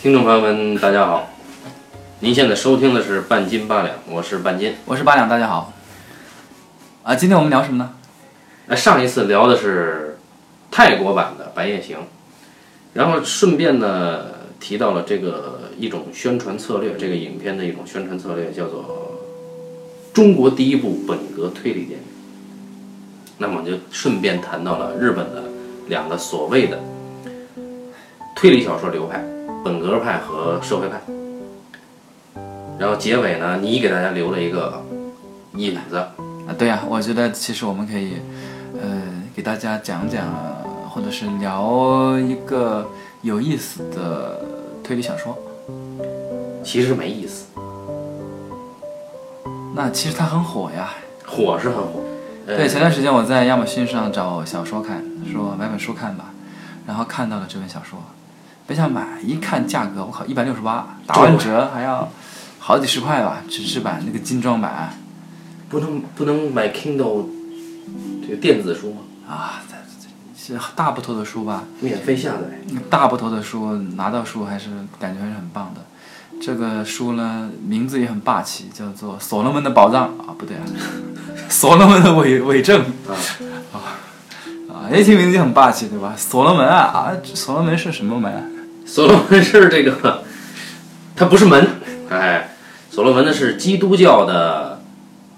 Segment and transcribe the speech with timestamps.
[0.00, 1.28] 听众朋友们，大家好，
[2.20, 4.76] 您现在收听的是半斤八两，我是半斤。
[4.84, 5.72] 我是八两，大家好。
[7.02, 7.94] 啊，今天我们聊什么呢？
[8.66, 10.16] 那上一次聊的是
[10.70, 11.96] 泰国版的《白夜行》，
[12.94, 14.26] 然后顺便呢
[14.60, 19.18] 提到了这个一种宣传策略，这个影片的一种宣传策略叫做
[20.14, 22.06] 中国第一部本格推理电影。
[23.38, 25.42] 那么就顺便谈到了日本的
[25.88, 26.78] 两个所谓的
[28.36, 29.24] 推理小说流派。
[29.64, 31.00] 本格派和社会派，
[32.78, 34.82] 然后结尾呢，你给大家留了一个
[35.54, 36.08] 引子啊，
[36.56, 38.14] 对呀，我觉得其实我们可以，
[38.80, 39.02] 呃，
[39.34, 40.26] 给大家讲讲，
[40.88, 42.88] 或者是聊一个
[43.22, 44.40] 有意思的
[44.82, 45.36] 推理小说。
[46.64, 47.46] 其实没意思，
[49.74, 50.90] 那其实它很火呀，
[51.26, 52.00] 火是很火。
[52.46, 56.26] 对，前段时间我在亚马逊上找小说看，说买本书看吧，
[56.86, 57.98] 然后看到了这本小说。
[58.68, 62.06] 别想买，一看价格，我靠，一百六十八，打完折还要
[62.58, 63.38] 好几十块吧？
[63.48, 64.92] 纸质版那个精装版，
[65.70, 67.24] 不能不能买 Kindle
[68.20, 68.98] 这个电子书吗？
[69.26, 69.74] 啊，这
[70.54, 71.64] 这是大部头的书吧？
[71.80, 72.76] 免费下载。
[72.90, 74.68] 大部头的书拿到书还是
[75.00, 75.80] 感觉还是很棒的。
[76.38, 80.62] 这个书呢，名字也很霸气，叫做《所罗门的宝藏》啊，不对啊，
[81.50, 83.16] 《所罗门的伪伪证》啊
[83.72, 83.76] 啊
[84.70, 84.90] 啊！
[84.94, 86.12] 一听名字就很霸气，对吧？
[86.18, 88.57] 所罗门啊啊，所罗门是什么门？
[88.88, 90.24] 所罗门是这个，
[91.14, 91.68] 他不是门，
[92.08, 92.56] 哎，
[92.90, 94.82] 所罗门呢是基督教的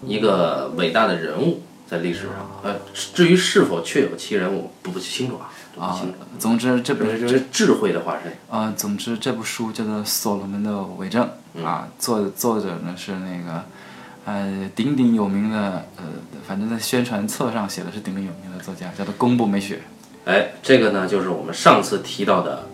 [0.07, 2.77] 一个伟大的人物，在历史上，呃，
[3.13, 5.51] 至于是否确有其人，我不不清楚啊。
[5.77, 6.01] 啊，
[6.39, 8.33] 总之这本是智慧的化身。
[8.49, 11.29] 啊，总之这部书叫做《所罗门的伪证》
[11.65, 13.65] 啊，作作者呢是那个，
[14.27, 16.05] 呃，鼎鼎有名的，呃，
[16.47, 19.83] 反正在宣传册上写的是鼎鼎有名的作家，叫做宫部美雪。
[20.25, 22.70] 哎，这个呢就是我们上次提到的。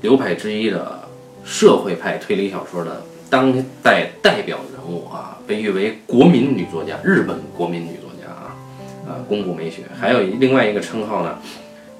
[0.00, 1.08] 流派之一的
[1.44, 3.52] 社会派推理小说的当
[3.82, 8.56] 代代表人物啊，被誉为国民女作家，日本国民女作家啊，
[9.06, 9.82] 呃，宫部美雪。
[9.98, 11.38] 还有另外一个称号呢，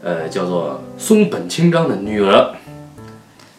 [0.02, 2.54] 呃，叫做松本清张的女儿，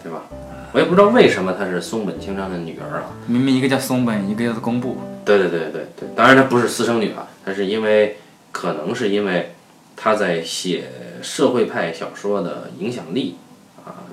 [0.04, 0.24] 对吧？
[0.74, 3.12] 我也不知道为什么她是松本清张的女儿啊。
[3.28, 4.98] 明明一个叫松本，一个叫做宫部。
[5.24, 8.18] 对对对对对，当然她不是私生女啊，她是因为
[8.52, 9.52] 可能是因为
[9.96, 10.86] 她在写
[11.22, 13.36] 社会派小说的影响力。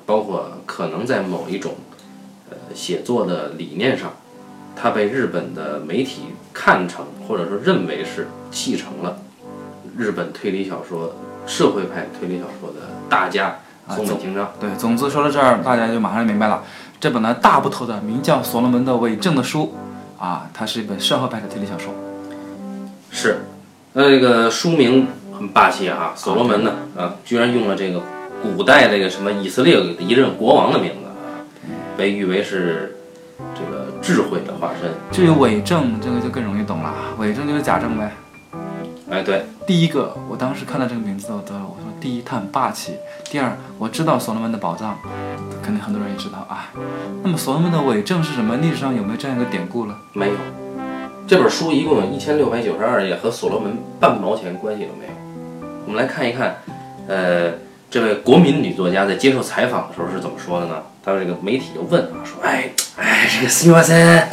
[0.08, 1.74] 包括可能在某一种，
[2.48, 4.12] 呃，写作的理念上，
[4.74, 6.22] 他被日本的媒体
[6.54, 9.18] 看成，或者说认为是继承了
[9.98, 11.14] 日本推理小说、
[11.46, 13.58] 社会派推理小说的大家
[13.90, 14.50] 松本清张。
[14.58, 16.64] 对，总之说到这儿，大家就马上明白了。
[16.98, 19.74] 这本呢大部头的名叫《所罗门的伪证》的书，
[20.18, 21.92] 啊，它是一本社会派的推理小说。
[23.10, 23.40] 是，
[23.92, 25.08] 那这个书名
[25.38, 28.00] 很霸气啊，所罗门呢，啊，居然用了这个。
[28.42, 31.42] 古代那个什么以色列一任国王的名字啊，
[31.96, 32.96] 被誉为是
[33.54, 34.90] 这个智慧的化身。
[35.10, 36.94] 至于伪证，这个就更容易懂了。
[37.18, 38.12] 伪证就是假证呗。
[39.10, 42.92] 哎，对，第一个，我当时看到这个名字，我得我说第一，它很霸气；
[43.30, 44.98] 第二，我知道所罗门的宝藏，
[45.62, 46.70] 肯定很多人也知道啊。
[47.22, 48.56] 那么所罗门的伪证是什么？
[48.58, 49.98] 历史上有没有这样一个典故了？
[50.12, 50.34] 没有。
[51.26, 55.12] 这本书一共有一千六百九十二页，和所罗门半毛钱关系都没有。
[55.86, 56.56] 我们来看一看，
[57.08, 57.52] 呃。
[57.90, 60.82] 这位国民女作家在接受采访的时候是怎么说的呢？
[61.02, 64.28] 她：“这个媒体就问啊，说，哎哎，这个斯密瓦森，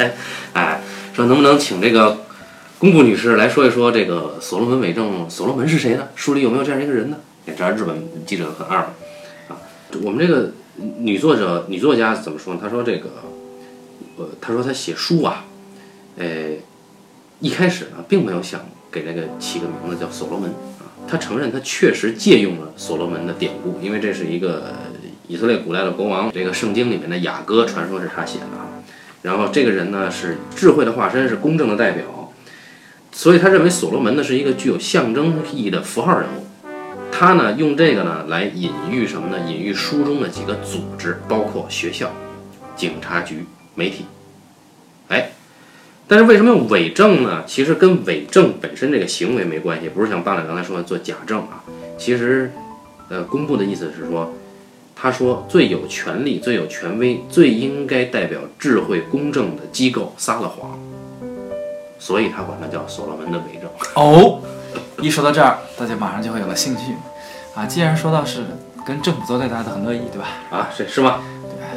[0.52, 0.80] 哎，
[1.14, 2.18] 说能不能请这个
[2.78, 5.30] 公布女士来说一说这个所罗门伪证？
[5.30, 6.08] 所罗门是谁呢？
[6.14, 7.16] 书里有没有这样一个人呢？
[7.46, 7.96] 你知道日本
[8.26, 8.80] 记者很二
[9.48, 9.56] 啊。
[10.02, 10.52] 我们这个
[10.98, 12.60] 女作者、女作家怎么说呢？
[12.62, 13.08] 她说这个，
[14.18, 15.46] 呃，她说她写书啊，
[16.18, 16.26] 呃，
[17.40, 18.60] 一开始呢并没有想
[18.92, 20.52] 给这个起个名字叫所罗门。”
[21.08, 24.74] 他承认，他确实借用了所罗门的典故，因为这是一个
[25.28, 26.30] 以色列古代的国王。
[26.32, 28.82] 这个圣经里面的雅歌传说是他写的啊。
[29.22, 32.32] 然后这个人呢是智慧的化身，是公正的代表，
[33.12, 36.46] 所以他认为所罗门呢是一个具有象征意义的符号人物。
[37.12, 39.44] 他呢用这个呢来隐喻什么呢？
[39.48, 42.12] 隐喻书中的几个组织，包括学校、
[42.74, 44.04] 警察局、媒体。
[45.08, 45.30] 哎。
[46.08, 47.42] 但是为什么用伪证呢？
[47.46, 51.64] 其实跟伪证本身这个行为没关系，不是像八两刚才说的做假证啊。
[51.98, 52.52] 其实，
[53.08, 54.32] 呃，公布的意思是说，
[54.94, 60.78] 他说最有权力、最有权威、最应该代表智慧公正的机构撒了谎，
[61.98, 63.68] 所以他管它叫所罗门的伪证。
[63.94, 64.40] 哦，
[65.00, 66.82] 一说到这儿，大家马上就会有了兴趣
[67.54, 67.66] 啊。
[67.66, 68.44] 既然说到是
[68.86, 70.28] 跟政府作对，大家都很乐意，对吧？
[70.50, 71.20] 啊，是是吗？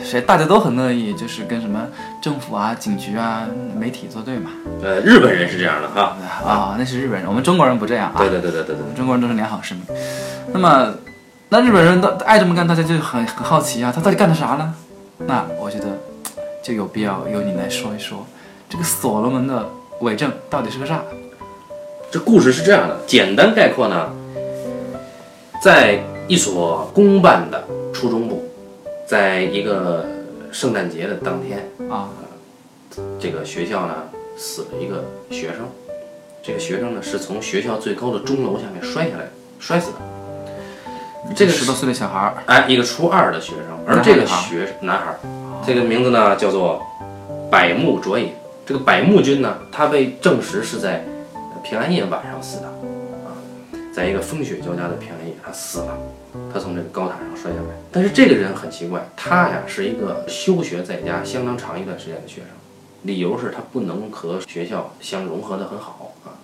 [0.03, 1.85] 谁大家都很乐意，就是跟什么
[2.21, 3.45] 政府啊、警局啊、
[3.77, 4.51] 媒体作对嘛。
[4.81, 6.15] 呃，日本人是这样的哈
[6.45, 8.15] 啊，那是日本人，我们中国人不这样啊。
[8.17, 9.83] 对对对对对对，中国人都是良好市民。
[10.51, 10.93] 那么，
[11.49, 14.73] 那日本人都爱这么干，大家就很很好奇啊，他到底干的啥呢？
[15.19, 15.85] 那我觉得
[16.63, 18.25] 就有必要由你来说一说，
[18.67, 19.67] 这个所罗门的
[20.01, 21.01] 伪证到底是个啥？
[22.11, 24.09] 这故事是这样的，简单概括呢，
[25.61, 27.63] 在一所公办的
[27.93, 28.48] 初中部，
[29.09, 30.05] 在一个
[30.51, 32.09] 圣诞节的当天啊，
[33.19, 33.95] 这个学校呢
[34.37, 35.67] 死了一个学生，
[36.43, 39.27] 这个学生呢是从学校最高的钟楼下面摔下来
[39.57, 39.97] 摔死的。
[41.35, 45.17] 这个十多岁的小孩儿，哎，一个初二的学生，而这个学男孩，
[45.65, 46.79] 这个名字呢叫做
[47.49, 48.31] 百木卓也。
[48.63, 51.03] 这个百木君呢，他被证实是在
[51.63, 52.67] 平安夜晚上死的。
[52.67, 52.73] 啊，
[53.99, 55.97] 在一个风雪交加的平安夜，他死了，
[56.53, 57.75] 他从这个高塔上摔下来。
[57.91, 62.47] 但是这个人很奇怪，他呀是一个休学在家相当长一段时间的学生，
[63.01, 66.39] 理由是他不能和学校相融合的很好啊。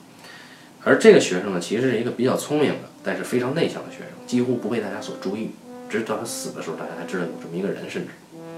[0.84, 5.52] 而这个学生呢，其实是一个比较聪明的，但是非常内向的学生，几乎不被大家所注意。
[5.90, 8.10] 直到他死的时候，大家才知道有这么一个人，甚至，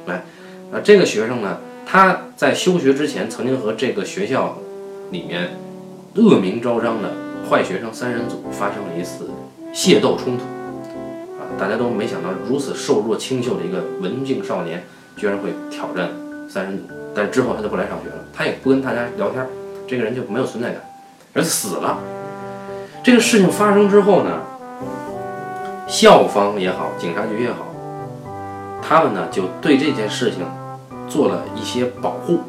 [0.07, 0.23] 来，
[0.71, 4.57] 那这个学生呢，他在休学之前，曾经和这个学校
[5.11, 5.51] 里面
[6.15, 7.13] 恶名昭彰的
[7.49, 9.29] 坏学生三人组发生了一次
[9.73, 10.43] 械斗冲突，
[11.39, 14.83] 啊，大家都没想到如此瘦弱清秀的一个文静少年，
[15.15, 16.09] 居然会挑战
[16.49, 16.83] 三人组。
[17.15, 19.45] 但之后他就不来上学了，他也不跟大家聊天，
[19.87, 20.81] 这个人就没有存在感，
[21.33, 21.97] 而死了。
[23.03, 24.41] 这个事情发生之后呢？
[25.87, 27.65] 校方也好，警察局也好，
[28.81, 30.39] 他们呢就对这件事情
[31.07, 32.41] 做了一些保护。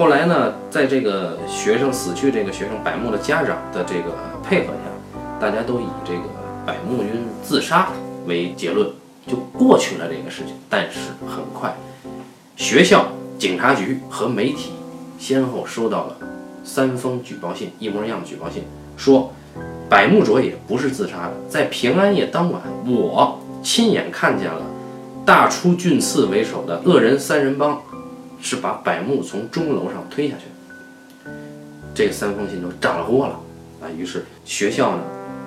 [0.00, 6.22] 后来呢，在这个学生死去这个学生百木的家长的这个配合下，大家都以这个
[6.64, 7.90] 百木君自杀
[8.26, 8.88] 为结论，
[9.26, 10.54] 就过去了这个事情。
[10.70, 11.76] 但是很快，
[12.56, 13.08] 学校、
[13.38, 14.72] 警察局和媒体
[15.18, 16.16] 先后收到了
[16.64, 18.62] 三封举报信，一模一样的举报信，
[18.96, 19.30] 说。
[19.90, 24.62] 百木卓也不是自杀的，在平安夜当晚，我亲眼看见了
[25.26, 27.82] 大出俊次为首的恶人三人帮
[28.40, 31.30] 是把百木从钟楼上推下去。
[31.94, 33.34] 这三封信都炸了锅了
[33.82, 33.84] 啊！
[33.96, 35.02] 于是学校呢，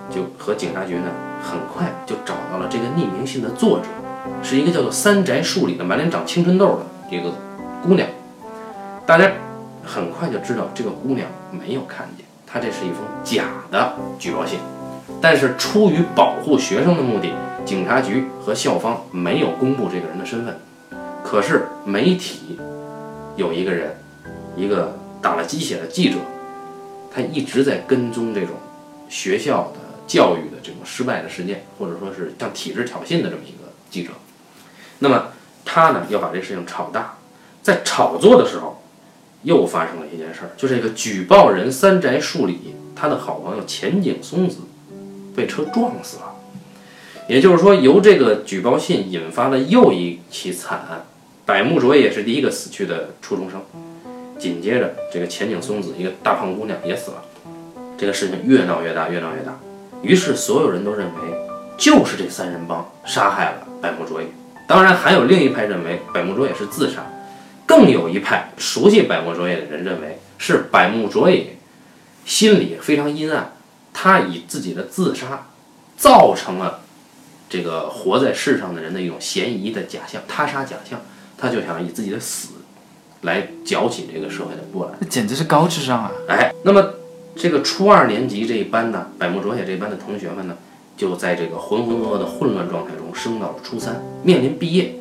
[0.09, 1.07] 就和警察局呢，
[1.41, 3.85] 很快就找到了这个匿名信的作者，
[4.43, 7.31] 是一个叫做三宅树里的满脸长青春痘的一个
[7.81, 8.07] 姑娘。
[9.05, 9.31] 大家
[9.83, 12.25] 很快就知道这个姑娘没有看见。
[12.45, 14.59] 她这是一封假的举报信，
[15.19, 17.33] 但是出于保护学生的目的，
[17.65, 20.55] 警察局和校方没有公布这个人的身份。
[21.23, 22.59] 可是媒体
[23.35, 23.95] 有一个人，
[24.55, 26.17] 一个打了鸡血的记者，
[27.13, 28.51] 他一直在跟踪这种
[29.09, 34.11] 学校的教育的这种失败的事件，或者说是向体制挑衅的这么一个记者。
[34.99, 35.29] 那么
[35.65, 37.17] 他呢要把这事情炒大，
[37.61, 38.79] 在炒作的时候。
[39.45, 44.59] 又发生了一件事儿，就这个举报人三宅树里，他的好朋友前井松子
[45.35, 46.33] 被车撞死了。
[47.27, 51.03] 也就是说，由这个举报信引发了又一起惨案。
[51.45, 53.61] 百木卓也是第一个死去的初中生，
[54.39, 57.23] 紧接着这个前井松子一个大胖姑娘也死了。
[57.97, 59.59] 这个事情越闹越大，越闹越大。
[60.01, 61.13] 于是所有人都认为
[61.77, 64.27] 就是这三人帮杀害了百木卓也。
[64.67, 67.05] 当然，还有另一派认为百木卓也是自杀。
[67.65, 71.57] 更有一派熟悉百木卓也的人认为是百木卓也
[72.25, 73.53] 心里非常阴暗，
[73.93, 75.47] 他以自己的自杀
[75.97, 76.81] 造成了
[77.49, 81.01] 这个活在世上的人的一种嫌疑的假象，他杀假象，
[81.43, 82.53] 他就想以自己的死
[83.23, 84.95] 来搅起这个社会的波澜。
[85.01, 86.11] 那简直是高智商啊！
[86.29, 86.93] 哎，那么
[87.35, 90.55] 这个初二年级这一班呢，百木卓也这一班的同学们呢，
[90.95, 94.95] 就在这个浑浑噩噩的混乱状态中升到了初三，面临毕业。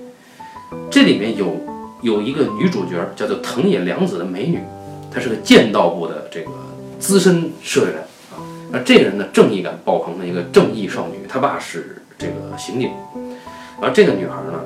[0.90, 1.54] 这里面有。
[2.02, 4.58] 有一个女主角叫做藤野良子的美女，
[5.08, 6.50] 她是个剑道部的这个
[6.98, 7.98] 资深社员
[8.32, 8.42] 啊。
[8.72, 12.90] 那这个人呢，正义感爆棚的一个正义少女，她爸是这个刑警。
[13.80, 14.60] 而这个女孩呢，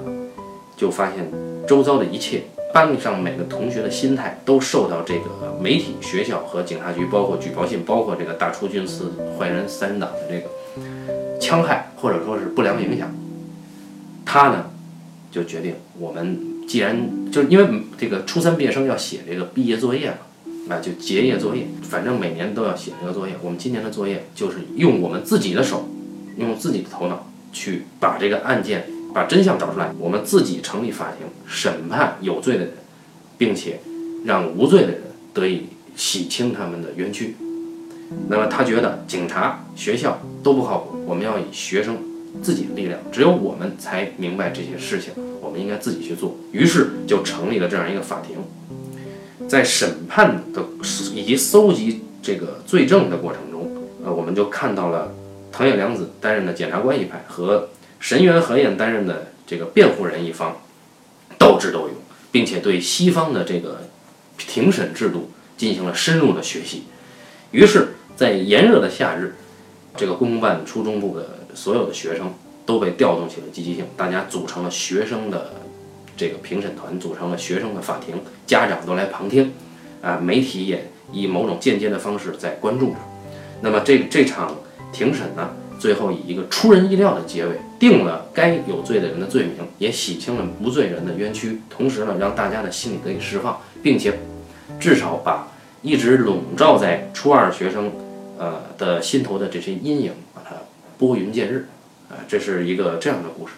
[0.79, 1.31] 就发现
[1.67, 10.49] 周遭的一切，班上每个同学的心态都受到这个媒体、学校和警察局，包括举报信，包括这个大出军司坏人三人党的这个
[11.41, 13.15] 戕害或者说是不良影响。
[14.25, 14.71] 他呢，
[15.31, 16.55] 就决定我们。
[16.67, 20.17] 既然就是因为这个初三毕业生要写这个毕业作业嘛，
[20.67, 23.35] 那就结业作业，反正每年都要写这个作业。
[23.41, 25.89] 我们今年的作业就是用我们自己的手，
[26.39, 32.75] 用自己的头脑去把这个案件把真相找出来，我们自己成立法庭审判有罪的人，
[33.39, 33.81] 并且
[34.27, 37.35] 让无罪的人得以洗清他们的冤屈。
[38.29, 41.97] 那么他觉得警察、学校都不靠谱，我们要以学生
[42.43, 45.15] 自己的力量，只有我们才明白这些事情。
[45.41, 48.37] 我们应该自己去做，于是就成立了这样一个法庭。
[49.49, 50.63] 在审判的
[51.15, 53.67] 以及搜集这个罪证的过程中，
[54.05, 55.15] 呃，我们就看到了
[55.51, 60.59] 藤野良子担任的检察官一派和神原和彦担任的这个辩护人一方
[61.39, 61.91] 斗智斗勇，
[62.31, 63.89] 并且对西方的这个
[64.37, 66.85] 庭审制度进行了深入的学习。
[67.53, 69.37] 于是，在炎热的夏日，
[69.97, 72.35] 这个公办初中部的所有的学生
[72.67, 75.55] 都被调动起了积极性，大家组成了学生的
[76.17, 79.53] 这个评审团，组成了学生的法庭，家长都来旁听，
[80.03, 82.97] 啊，媒体也以某种间接的方式在关注着。
[83.63, 84.57] 那么这这场
[84.93, 94.19] 庭审呢，最后以一个出人意料的结尾，定了该有罪的人的罪名，也洗清了无罪人的冤屈，同时呢，让大家的心理得以释放，并且
[94.81, 95.49] 至少把
[95.83, 97.93] 一直笼罩在初二学生
[98.39, 100.57] 呃的心头的这些阴影，把它
[100.99, 101.69] 拨云见日，
[102.09, 103.53] 啊、这是一个这样的故事。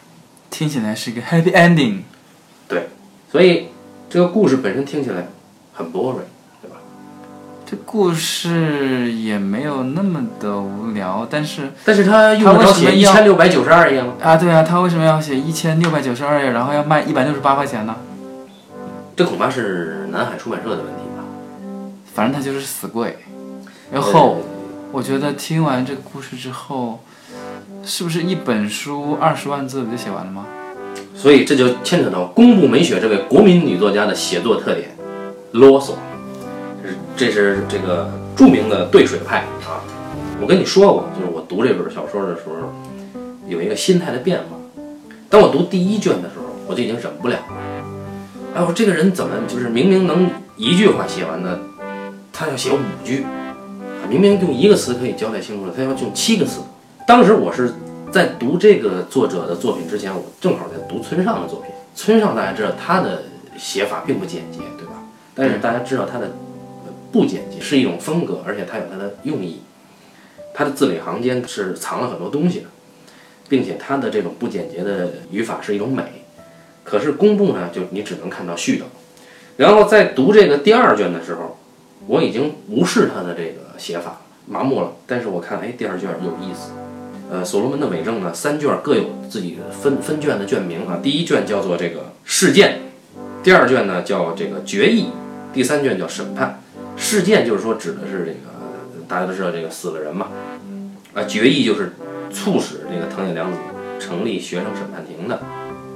[0.50, 2.00] 听起来是一个 happy ending。
[2.66, 2.88] 对
[3.30, 3.68] 所以
[4.10, 5.28] 这个故事本身听起来
[5.72, 6.22] 很 boring？
[7.70, 14.14] 这故事也没有那么的无聊，但是但是他用得着写一千六百九十二页吗？
[14.22, 17.94] 啊，对啊，他为什么要写一千六百九十二页，然后要卖一百六十八块钱呢？
[19.14, 21.22] 这恐怕是南海出版社的问题吧。
[22.14, 23.18] 反正他就是死贵。
[23.92, 24.38] 然后，
[24.90, 27.00] 我觉得听完这个故事之后，
[27.84, 30.46] 是不是一本书二十万字不就写完了吗？
[31.14, 34.96] 所以这就牵扯到宫部美雪这位国民女作家的写作特点，
[35.52, 35.92] 啰嗦。
[37.16, 39.82] 这是这个著名的对水派啊。
[40.40, 42.72] 我跟你说过，就是我读这本小说的时候，
[43.46, 44.56] 有一个心态的变化。
[45.28, 47.44] 当我读第一卷的时候，我就已经忍不了了。
[48.54, 51.58] 哎，我这个人怎么就是明明能一句话写完的，
[52.32, 56.60] 他要写五句，啊明明用一个词可以交代清楚了，他要用七个词。
[57.06, 57.72] 当时我是
[58.10, 61.70] 在读这个作者的作品之前，我正好在读村上的作品。
[61.94, 63.22] 村上大家知道他的
[63.58, 64.92] 写法并不简洁，对吧？
[65.34, 66.30] 但是大家知道他的
[67.10, 69.60] 不简洁是一种风格，而且它有它的用意。
[70.54, 72.66] 它的字里行间是藏了很多东西的，
[73.48, 76.02] 并且它的这种不简洁的语法是一种美。
[76.82, 78.82] 可是公布呢，就你只能看到絮叨。
[79.56, 81.58] 然后在读这个第二卷的时候，
[82.06, 84.92] 我已经无视它的这个写法，麻木了。
[85.06, 86.72] 但是我看，哎，第二卷有意思。
[87.30, 90.98] 呃，所罗门的伪证呢，三卷各有自己的分分卷的卷名啊。
[91.02, 92.80] 第一卷叫做这个事件，
[93.42, 95.08] 第二卷呢叫这个决议，
[95.52, 96.62] 第三卷叫审判。
[96.98, 98.38] 事件就是说指的是这个
[99.06, 100.26] 大家都知道这个死了人嘛，
[101.14, 101.92] 啊，决议就是
[102.30, 103.56] 促使这个藤野良子
[103.98, 105.40] 成立学生审判庭的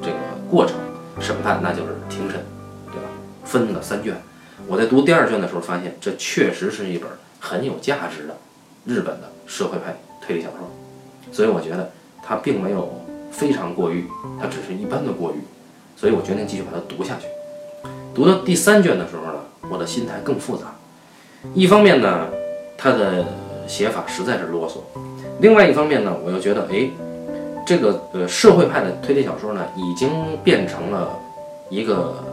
[0.00, 0.16] 这个
[0.50, 0.76] 过程，
[1.20, 2.40] 审判那就是庭审，
[2.86, 3.08] 对吧？
[3.44, 4.16] 分了三卷。
[4.66, 8.36] 我在读第二卷的时候发现，这确实是一本很有价值的
[8.86, 10.70] 日本的社会派推理小说。
[11.30, 11.90] 所以我觉得
[12.22, 14.06] 它并没有非常过誉，
[14.40, 15.40] 它只是一般的过誉，
[15.96, 17.26] 所以我决定继续把它读下去。
[18.14, 20.74] 读到第三卷的时候呢，我的心态更复杂。
[21.54, 22.26] 一方面呢，
[22.76, 23.24] 他的
[23.66, 24.78] 写法实在是啰嗦；
[25.40, 26.88] 另外一方面呢，我又觉得，哎，
[27.66, 30.10] 这个呃社会派的推理小说呢，已经
[30.44, 31.10] 变成了
[31.68, 32.24] 一个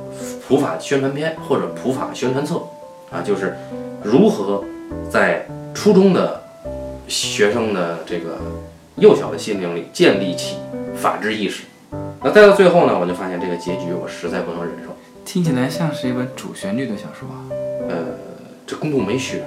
[0.48, 2.62] 普法宣传片或者普法宣传册
[3.12, 3.56] 啊，就是
[4.04, 4.64] 如何
[5.10, 6.42] 在初中的
[7.08, 8.38] 学生的这个
[8.98, 10.58] 幼小的心灵里建立起
[10.96, 11.64] 法治意识。
[12.22, 14.96] 那再到最后呢，我就发现这个结局我实在不能忍受。
[15.26, 17.38] 听起来像是一本主旋律的小说啊，
[17.88, 17.96] 呃，
[18.70, 19.40] 这宫部美学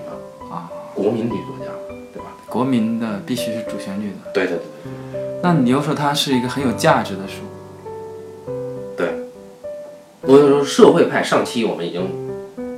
[0.51, 1.71] 嘛，啊，国民女作家，
[2.13, 2.27] 对吧？
[2.49, 4.33] 国民的必须是主旋律的。
[4.35, 7.45] 对对对那你又说它是一个很有价值的书，
[8.97, 9.15] 对对。
[10.23, 12.03] 我就说社会派，上期我们已经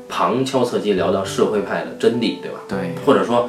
[0.07, 2.61] 旁敲侧击聊到社会派的真谛，对吧？
[2.69, 3.49] 对，或者说，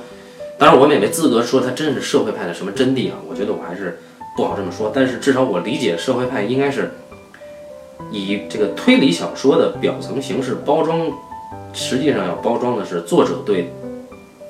[0.57, 3.99] 当然我们也没资格说它真是社会派的什么真谛啊，我觉得我还是
[4.37, 4.89] 不好这么说。
[4.95, 6.93] 但是至少我理解社会派应该是
[8.09, 11.11] 以这个推理小说的表层形式包装，
[11.75, 13.69] 实际上要包装的是作者对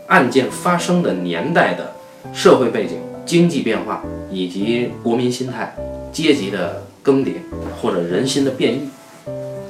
[0.08, 1.92] 案件发生的年代的
[2.32, 5.76] 社会背景、经济变化以及国民心态、
[6.14, 7.34] 阶级的更迭
[7.82, 8.88] 或者人心的变异，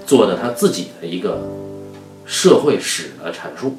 [0.05, 1.41] 做的他自己的一个
[2.25, 3.77] 社会史的阐述。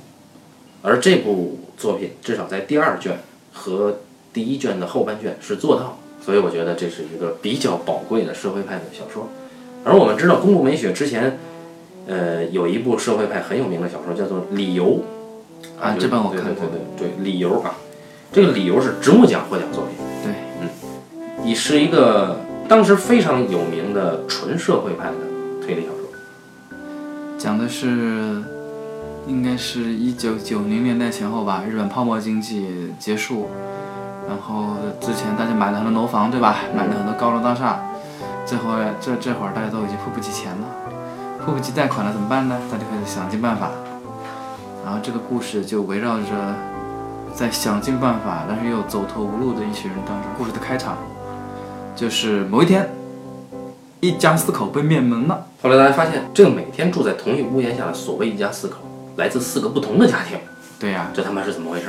[0.83, 3.19] 而这部作品至少在第二卷
[3.53, 3.99] 和
[4.33, 9.29] 第一卷的后半卷是做到，所以我觉得这是一个比较宝贵的社会派的小说。
[9.85, 11.39] 而我们知道，宫部美雪之前，
[12.07, 15.01] 呃，有一部社会派很有名的小说叫做《理由》
[15.83, 16.55] 啊这本我看过。
[16.55, 17.75] 对对对理由啊，
[18.33, 20.69] 这个理由是直木奖获奖作品，对，嗯
[21.45, 25.97] 也是一个当时非常有名的纯社会派的推理小说。
[27.39, 28.43] 讲的是
[29.27, 33.49] 应该是一九九零年代前后吧，日本泡沫经济结束，
[34.29, 36.57] 然后之前大家买了很多楼房，对吧？
[36.75, 37.81] 买了很多高楼大厦，
[38.47, 38.65] 这会
[39.01, 40.69] 这这会儿大家都已经付不起钱了，
[41.47, 42.61] 付不及待款了怎么办呢？
[42.73, 43.71] 大家开始想尽办法，
[44.85, 46.25] 然后这个故事就围绕着
[47.33, 50.29] 在想尽办法，但是又走投无路的一群人当中。
[50.37, 50.99] 故事的开场
[51.95, 52.91] 就是某一天，
[54.01, 55.47] 一家四口被灭门了。
[55.63, 58.79] 后来大家发现，这个每天住在同一屋檐下的所谓一家四口，
[59.15, 60.37] 来自四个不同的家庭，
[60.81, 61.87] 对呀、这他妈是怎么回事？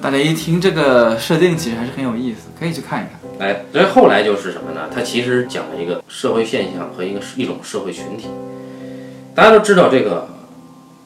[0.00, 3.48] 大家一听这个设定，其实还是很有意思，可以去看一看。
[3.48, 4.82] 哎，所以后来就是什么呢？
[4.94, 8.28] 它其实讲了一个社会现象和一个一种社会群体。
[9.34, 10.28] 大家都知道，这个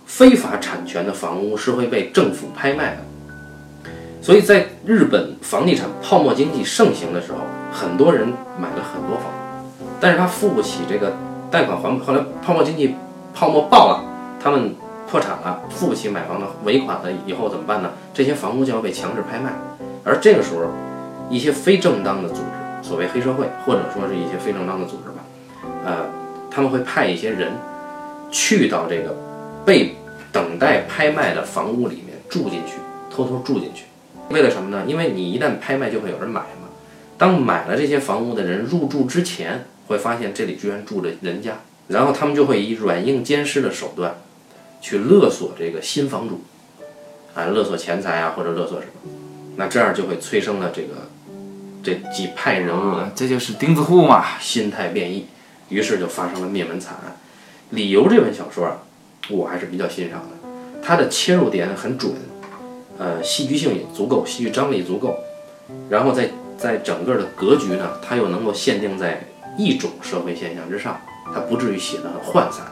[0.05, 3.91] 非法产权的房屋是会被政府拍卖的，
[4.21, 7.39] 所以在日本房地产泡沫经济盛行的时候，
[7.73, 8.27] 很多人
[8.59, 9.27] 买了很多房，
[10.01, 11.13] 但是他付不起这个
[11.53, 12.97] 贷款还，后来泡沫经济
[13.33, 14.03] 泡沫爆了，
[14.43, 14.75] 他们
[15.09, 17.91] 破产了，付不起买房的尾款了，以后怎么办呢？
[18.13, 19.53] 这些房屋就要被强制拍卖，
[20.03, 20.65] 而这个时候，
[21.31, 25.23] 一些非正当的组织，所谓黑社会，或者说是一些非正当的组织吧，
[25.85, 25.99] 呃，
[26.51, 27.53] 他们会派一些人
[28.37, 29.17] 去到这个
[29.65, 29.95] 被
[30.31, 32.75] 等待拍卖的房屋里面住进去，
[33.11, 33.85] 偷偷住进去，
[34.29, 34.85] 为了什么呢？
[34.87, 36.69] 因为你一旦拍卖，就会有人买嘛。
[37.17, 41.53] 当买了这些房屋的人入住之前，会发现这里居然住着人家，
[41.89, 44.17] 然后他们就会以软硬兼施的手段
[44.83, 46.43] 去勒索这个新房主，
[47.35, 49.11] 啊，勒索钱财啊，或者勒索什么。
[49.57, 51.09] 那这样就会催生了这个
[51.83, 54.39] 这几派人物的啊，这就是钉子户嘛。
[54.39, 55.25] 心态变异，
[55.71, 57.17] 于是就发生了灭门惨案。
[57.71, 58.79] 理由这本小说啊，
[59.29, 60.49] 我还是比较欣赏的，
[60.83, 62.13] 它的切入点很准，
[62.99, 65.17] 呃，戏剧性也足够，戏剧张力足够，
[65.91, 69.27] 然后在在整个的格局呢，它又能够限定在
[69.59, 71.01] 一种社会现象之上，
[71.35, 72.67] 它不至于写得很涣散。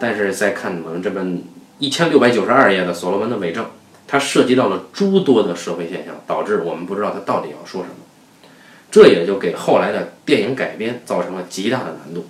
[0.00, 1.42] 但是再看我们这本
[1.78, 3.64] 一千六百九十二页的《所罗门的伪证》，
[4.08, 7.94] 它涉及到了诸多的社会现象，导致我们不知道它到底要说什么。
[8.90, 12.26] 这也就给后来的电影改编造成了极大的难度。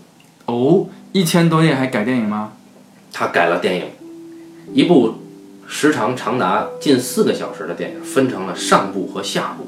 [0.47, 2.53] 哦，一千多页还改电影吗？
[3.13, 3.87] 他改了电影，
[4.73, 5.15] 一部
[5.67, 9.67] 时长长达近四个小时的电影，分成了上部和下部。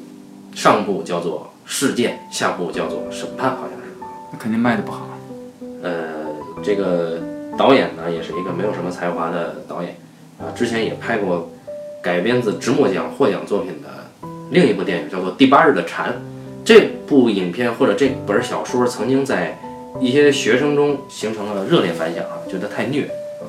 [0.54, 3.87] 上部叫做事件，下部叫做审判，好像是。
[4.31, 5.09] 那肯定卖的不好。
[5.83, 6.26] 呃，
[6.62, 7.18] 这个
[7.59, 9.96] 导演呢，也是一个没有什么才华的导演
[10.38, 11.50] 啊，之前也拍过
[12.00, 13.88] 改编自直木奖获奖作品的
[14.50, 16.11] 另一部电影，叫做《第八日的蝉》。
[16.64, 19.59] 这部影片或者这本小说曾经在
[20.00, 23.05] 一些学生中形成了热烈反响啊，觉得太虐
[23.40, 23.44] 啊，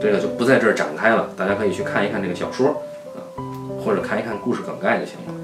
[0.00, 2.82] 这个就不在这儿展开了，大家可以去看一看这个小说
[3.14, 3.18] 啊，
[3.84, 5.34] 或者看一看故事梗概就行了。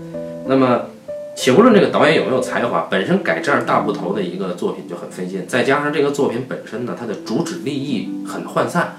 [0.47, 0.87] 那么，
[1.35, 8.99] 且不论这个导演有没有才华，本身改这样大部头的一个作品就很费劲，再加上这个作品本身呢，它的主旨立意很涣散，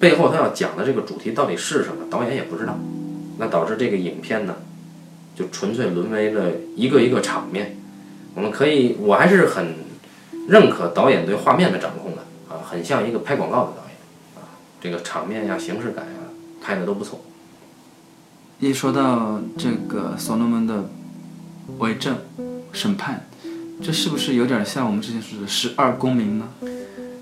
[0.00, 2.78] 背后他要讲的这个主题到底是什么，导演也不知道，
[3.38, 4.56] 那导致这个影片呢，
[5.34, 7.76] 就纯粹沦为了一个一个场面。
[8.34, 9.74] 我们可以，我还是很
[10.48, 13.96] 认可导演对画面的掌控的啊，很像一个拍广告的导演
[14.36, 16.12] 啊，这个场面呀、形式感呀
[16.62, 17.20] 拍的都不错。
[18.58, 20.88] 一说到这个所罗门的
[21.78, 22.16] 为政
[22.72, 23.26] 审判，
[23.82, 26.48] 这是不是有点像我们之前说的十二公民呢？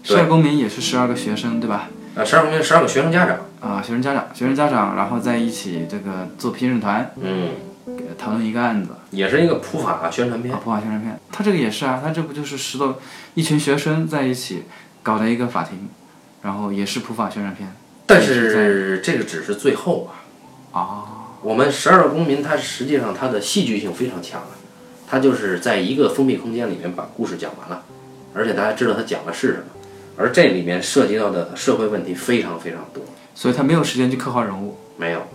[0.05, 1.89] 十二公民也是十二个学生，对吧？
[2.15, 7.74] 啊，十二公民十二个学生家长，啊，学生家长，学生家长，然后在一起这个做评审团，嗯，给
[8.19, 10.61] 讨论一个案子，也是一个普法宣传片啊，。
[10.63, 11.19] 普法宣传片。
[11.31, 12.99] 他这个也是啊，他这不就是十多
[13.35, 14.65] 一群学生在一起
[15.03, 15.89] 搞的一个法庭，
[16.43, 17.75] 然后也是普法宣传片
[18.07, 20.11] 但是这个只是最后
[20.73, 21.05] 啊，啊。
[21.43, 24.49] 我们十二个公民，它实际上它的戏剧性非常强啊，
[25.07, 27.83] 它就是在一个封闭空间里面把故事讲完了，
[28.33, 29.65] 而且大家知道它讲的是什么，
[30.17, 34.77] 而这里面涉及到的社会问题非常非常多，所以他没有时间去刻画人物。
[34.97, 35.27] 没有，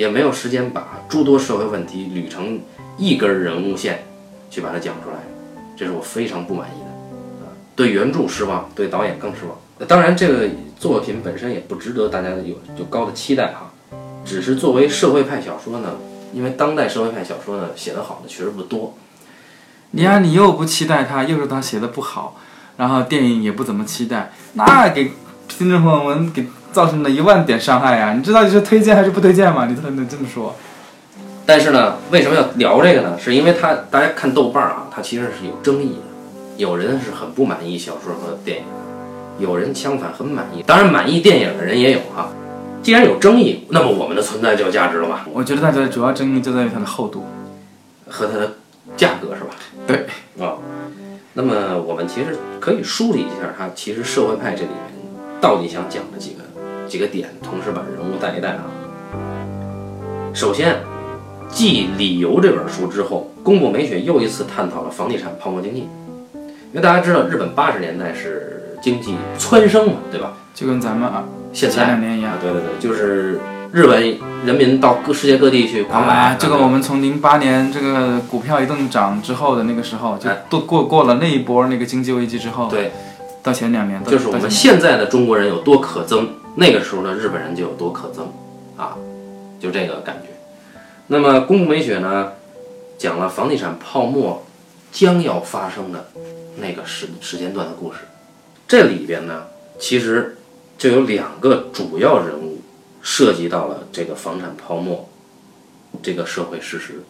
[0.00, 2.58] 也没有时间把诸多社会问题捋成
[2.96, 4.06] 一根人物线
[4.48, 5.16] 去把它讲出来，
[5.76, 9.86] 这是我非常不满意的，啊，对原著失望，对导演更失望。
[9.86, 13.70] 当然，这个作品本身也不值得大家有有高的期待哈。
[14.24, 15.96] 只是作为社会派小说呢，
[16.32, 18.94] 因为当代社会派小说呢写得好的确实不多，
[19.90, 22.40] 你呀、你又不期待他，又说他写的不好，
[22.78, 25.12] 然后电影也不怎么期待，那给
[25.58, 28.14] 听众朋友们给造成了一万点伤害呀！
[28.14, 29.66] 你知道你是推荐还是不推荐吗？
[29.66, 30.54] 你才能这么说。
[31.44, 33.18] 但是呢，为什么要聊这个呢？
[33.18, 42.30] 是因为它大家看豆瓣儿啊，它其实是有争议的，有人是很不满意小说和电影的，有人相反很满意，当然满意电影的人也有啊、
[42.82, 45.26] 既然有争议，那么我们的存在就有价值了吧？
[45.32, 47.24] 我觉得它的主要争议就在于它的厚度。
[48.12, 48.54] 和它的
[48.96, 49.50] 价格是吧？
[49.86, 50.06] 对
[50.44, 50.54] 啊、
[51.34, 54.99] 那么我们其实可以梳理一下它其实社会派这里面
[55.40, 56.42] 到底想讲的几个
[56.86, 58.64] 几个点，同时把人物带一带啊。
[60.34, 60.76] 首先，
[61.48, 65.88] 继《理由》这本书之后，宫部美雪又一次探讨了房地产泡沫经济，
[66.34, 70.34] 因为大家知道日本八十年代是经济蹿升嘛，对吧？
[70.54, 71.86] 就跟咱们啊前现在。
[71.86, 72.32] 两年一样。
[72.32, 73.40] 啊，，对对对，就是
[73.72, 74.00] 日本
[74.44, 82.92] 人民到各世界各地去狂买，啊，就跟我们从零八年这个股票一顿涨之后的那个时候，就都过过了那一波那个经济危机之后，对，
[83.42, 86.26] 到前两年，就是我们现在的中国人有多可憎，
[86.56, 88.96] 那个时候的日本人就有多可憎，啊，
[89.58, 90.28] 就这个感觉。
[91.06, 92.32] 那么公共美雪呢，
[92.98, 94.44] 讲了房地产泡沫
[94.92, 96.10] 将要发生的
[96.56, 98.00] 那个时时间段的故事，
[98.68, 99.44] 这里边呢，
[99.78, 100.36] 其实
[100.76, 102.60] 就有两个主要人物
[103.00, 105.08] 涉及到了这个房产泡沫
[106.02, 107.02] 这个社会事实。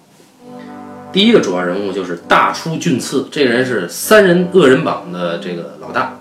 [1.13, 6.20] 第一个主要人物就是大出俊次，这个人是三人恶人榜的这个老大，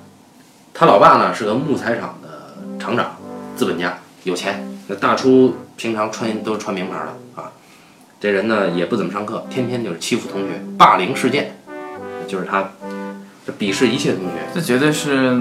[0.79, 3.11] 他老爸呢是个木材厂的厂长，
[3.53, 4.65] 资本家，有钱。
[4.87, 7.51] 那大出平常穿都是穿名牌的啊，
[8.17, 11.51] 这人呢也不怎么上课，天天就是欺负同学，霸凌事件，
[12.29, 12.69] 就是他
[13.45, 14.31] 这鄙视一切同学。
[14.55, 15.33] 这绝对是，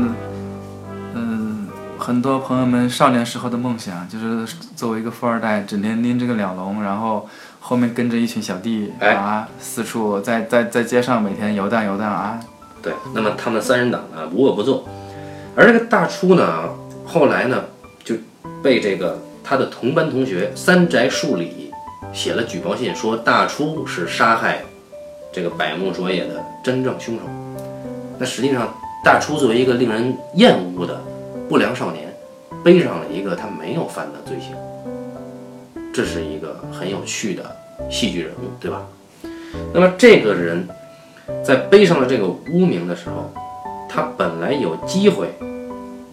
[1.14, 1.68] 嗯，
[2.00, 7.28] 很多朋友们少年时候的梦想，就是作为一个富二代，整天拎着个鸟笼，然后
[7.60, 12.40] 后面跟着一群小弟哎啊，四处在在在街上每天游荡游荡啊，
[12.82, 14.84] 对，那么他们三人党呢无恶不作，
[15.58, 16.68] 而这个大初呢，
[17.04, 17.64] 后来呢
[18.04, 18.14] 就
[18.62, 21.72] 被这个他的同班同学三宅树里
[22.12, 24.62] 写了举报信，说大初是杀害
[25.32, 27.22] 这个百木卓也的真正凶手。
[28.20, 28.72] 那实际上，
[29.04, 31.00] 大初作为一个令人厌恶的
[31.48, 32.14] 不良少年，
[32.62, 34.54] 背上了一个他没有犯的罪行，
[35.92, 37.44] 这是一个很有趣的
[37.90, 38.86] 戏剧人物，对吧？
[39.74, 40.68] 那么这个人
[41.44, 43.32] 在背上了这个污名的时候，
[43.88, 45.28] 他本来有机会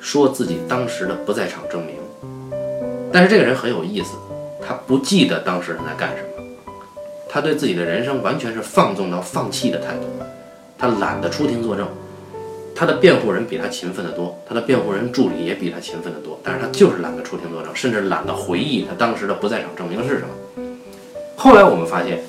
[0.06, 1.96] 说自己当时的不在场证明，
[3.12, 4.15] 但是这个人很有意思，
[4.62, 6.46] 他不记得当时他在干什么，
[7.28, 10.04] 他对自己的人生完全是放纵到放弃的态度，
[10.78, 11.88] 他懒得出庭作证，
[12.76, 20.30] 他的辩护人比他勤奋得多，他的辩护人助理也比他勤奋得多，但是他就是懒得出庭作证，甚至懒得回忆他当时的不在场证明是什么。
[21.36, 22.20] 后来我们发现。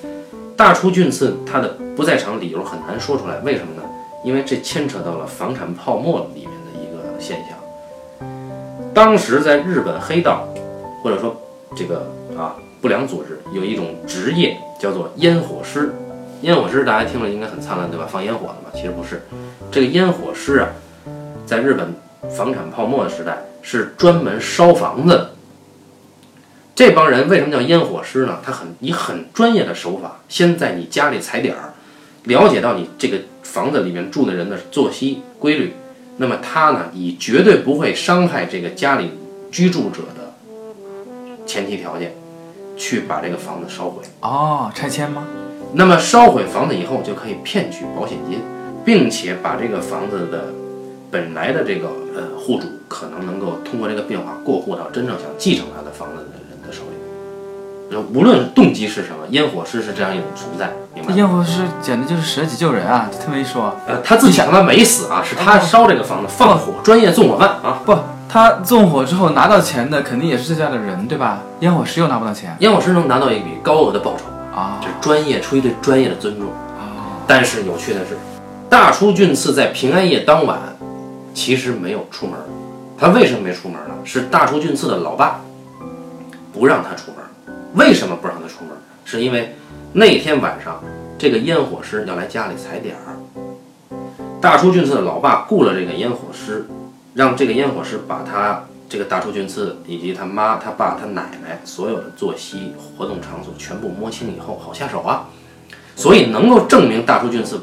[0.56, 3.82] 大出俊次他的不在场理由很难说出来，为什么呢？
[4.24, 7.55] 因为这牵扯到了房产泡沫里面的一个现象。
[8.96, 10.48] 当时在日本黑道，
[11.02, 11.38] 或者说
[11.76, 15.94] 这个啊不良组织有一种职业叫做烟火师。
[16.40, 18.08] 烟火师大家听了应该很灿烂，对吧？
[18.10, 19.20] 放烟火的嘛，其实不是。
[19.70, 20.68] 这个烟火师啊，
[21.44, 21.94] 在日本
[22.34, 25.30] 房产泡沫的时代是专门烧房子的。
[26.74, 28.38] 这帮人为什么叫烟火师呢？
[28.42, 31.74] 他很以很专业的手法，先在你家里踩点儿，
[32.24, 35.74] 了解到你这个房子里面住的人的作息规律，
[36.18, 39.12] 那么他呢，以绝对不会伤害这个家里
[39.50, 40.34] 居住者的
[41.44, 42.14] 前提条件，
[42.76, 44.02] 去把这个房子烧毁。
[44.20, 45.24] 哦，拆迁吗？
[45.74, 48.40] 那么烧毁房子以后，就可以骗取保险金，
[48.84, 50.46] 并且把这个房子的
[51.10, 56.24] 本来的这个呃户主可能能够通过这个变化过户到真正想继承他的房子
[58.12, 61.16] 无论动机是什么，烟火师是这样一种存在，明白吗？
[61.16, 63.08] 烟火师简直就是舍己救人啊！
[63.24, 67.80] 这么一说，呃，他自己他妈没死啊，是他烧这个房子放火，专业纵火犯啊。
[67.84, 67.96] 不，
[68.28, 71.38] 他纵火之后拿到钱的肯定也是这家的人，对吧？
[71.60, 76.48] 烟火师又拿不到钱烟火师能拿到一笔高额的报酬，啊这是专业出于对专业的尊重。
[76.48, 77.22] 啊！
[77.26, 78.16] 但是有趣的是，
[78.68, 80.58] 大出俊次在平安夜当晚
[81.32, 82.36] 其实没有出门。
[82.98, 83.94] 他为什么没出门呢？
[84.04, 85.40] 是大出俊次的老爸
[86.52, 87.25] 不让他出门。
[87.76, 88.74] 为什么不让他出门？
[89.04, 89.54] 是因为
[89.92, 90.82] 那天晚上
[91.18, 93.14] 这个烟火师要来家里踩点儿。
[94.40, 96.66] 大出俊次的老爸雇了这个烟火师，
[97.12, 105.28] 让这个烟火师把他这个大出俊次以及他妈、他爸、他奶奶所有的作息、活动场所全部摸清以后，好下手啊。
[105.94, 107.60] 所以能够证明大出俊次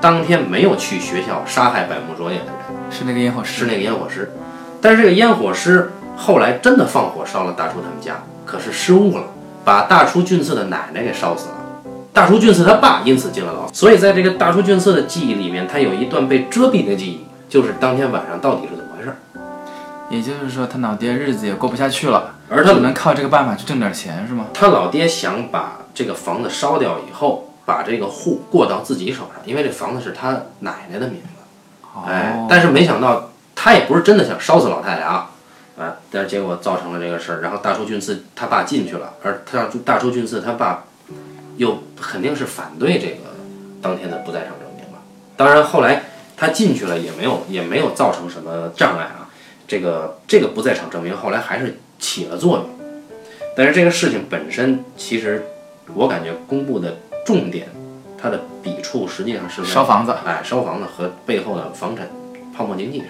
[0.00, 2.54] 当天没有去学校杀害百木卓也的人
[2.90, 4.32] 是那个烟火师，是那个烟火师，
[4.80, 9.24] 但是这个烟火师后来真的放火烧了大出他们家，可是失误了，
[9.66, 11.54] 把大出俊次的奶奶给烧死了。
[12.12, 19.16] 大出俊次他爸因此进了牢，所以在这个大出俊次的记忆里面，他有一段被遮蔽的记忆，就是当天晚上到底是怎么回事。
[20.08, 24.46] 也就是说他老爹日子也过不下去了，而他只能靠这个办法去挣点钱，是吗？
[24.54, 31.28] 他老爹想把这个房子烧掉以后，把这个户过到自己手上，因为这房子是他奶奶的名字。
[32.06, 35.30] 哎哦，，但是没想到他也不是真的想烧死老太太啊，啊，
[36.16, 37.42] 但是结果造成了这个事儿。
[37.42, 40.84] 然后大出俊次他爸进去了，而他大出俊次他爸
[41.58, 43.34] 又肯定是反对这个
[43.82, 44.98] 当天的不在场证明吧。
[45.36, 49.28] 当然后来他进去了也没有也没有造成什么障碍啊，
[49.68, 52.66] 这个这个不在场证明后来还是起了作用。
[53.54, 55.44] 但是这个事情本身，其实
[55.94, 57.68] 我感觉公布的重点，
[58.16, 62.08] 它的笔触实际上是在烧房子，哎，烧房子和背后的房产
[62.56, 63.08] 泡沫经济上，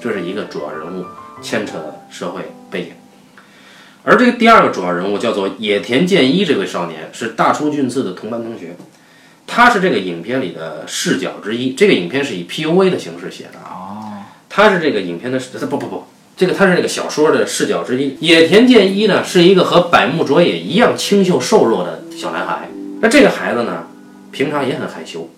[0.00, 1.04] 这是一个主要人物
[1.42, 2.92] 牵扯的社会背景。
[4.04, 8.76] 而这个第二个主要人物叫做野田健一，这位少年是大出俊次的同班同学，
[9.46, 11.74] 他是这个影片里的视角之一。
[11.74, 14.12] 这个影片是以 PUA 的形式写的啊，哦，
[14.48, 16.04] 他是这个影片的视，不不不，
[16.36, 18.16] 这个他是这个小说的视角之一。
[18.20, 22.68] 野田健一呢，是一个和百木卓也一样清秀瘦弱的小男孩。
[23.00, 23.86] 那这个孩子呢，
[24.30, 25.28] 平常也很害羞，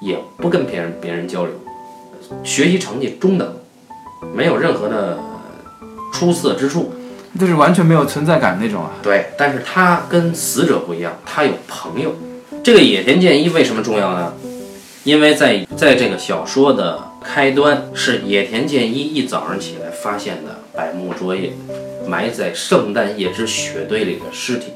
[0.00, 1.52] 也不跟别人别人交流，
[2.42, 3.56] 学习成绩中等，
[4.34, 5.18] 没有任何的
[6.12, 6.94] 出色之处。
[7.40, 8.90] 就是完全没有存在感那种啊。
[9.02, 12.14] 对，但是他跟死者不一样，他有朋友。
[12.62, 14.34] 这个野田健一为什么重要呢？
[15.04, 21.54] 因为在在这个小说的开端，是野田健一一早上起来发现的百木卓也
[22.06, 24.66] 埋在圣诞夜之雪堆里的尸体，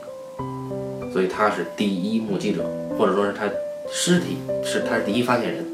[1.12, 2.64] 所以他是第一目击者，
[2.98, 3.44] 或者说是他
[3.92, 5.66] 尸体是他是第一发现人。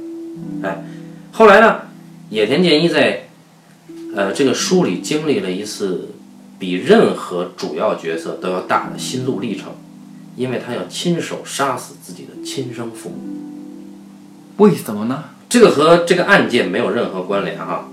[0.64, 0.84] 哎，
[1.30, 1.82] 后来呢，
[2.28, 3.28] 野田健一在
[4.14, 6.08] 呃这个书里经历了一次。
[6.58, 9.72] 比任何主要角色都要大的心路历程，
[10.36, 13.16] 因为他要亲手杀死自己的亲生父母。
[14.58, 15.24] 为什么呢？
[15.48, 17.88] 这个和这个案件没有任何关联哈。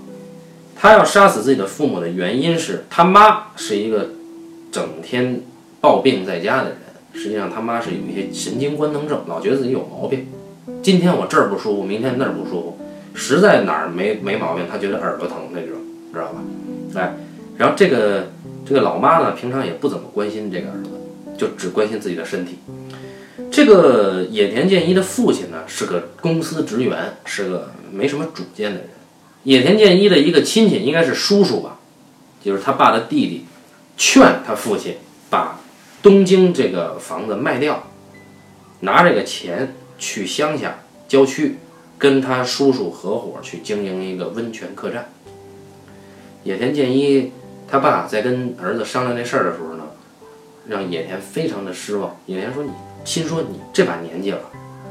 [0.76, 4.10] 他要杀死自己的父母的原因是他妈是一个
[4.70, 5.42] 整天
[5.80, 6.78] 抱病在家的人，
[7.12, 10.28] 实际上他妈是有一些神经官能症，老觉得自己有毛病。
[10.80, 12.78] 今天我这儿不舒服，明天那儿不舒服，
[13.14, 15.76] 实在哪儿没没毛病，他觉得耳朵疼那种，
[16.12, 16.42] 知道吧？
[16.94, 17.14] 哎，
[17.56, 18.28] 然后这个。
[18.62, 20.90] 这个老妈呢，平常也不怎么关心这个儿子，
[21.36, 22.58] 就只关心自己的身体。
[23.50, 28.88] 这个野田健一的父亲呢，是个公司职员，是个没什么主见的人。
[29.42, 31.80] 野田健一的一个亲戚，应该是叔叔吧，
[32.44, 33.46] 就是他爸的弟弟，
[33.96, 35.58] 劝他父亲把
[36.00, 37.88] 东京这个房子卖掉，
[38.80, 41.56] 拿这个钱去乡下郊区，
[41.98, 45.10] 跟他叔叔合伙去经营一个温泉客栈。
[46.44, 47.32] 野田健一。
[47.68, 49.84] 他爸在跟儿子商量这事儿的时候呢，
[50.66, 52.16] 让野田非常的失望。
[52.26, 52.70] 野田说：“你
[53.04, 54.40] 心说你这把年纪了，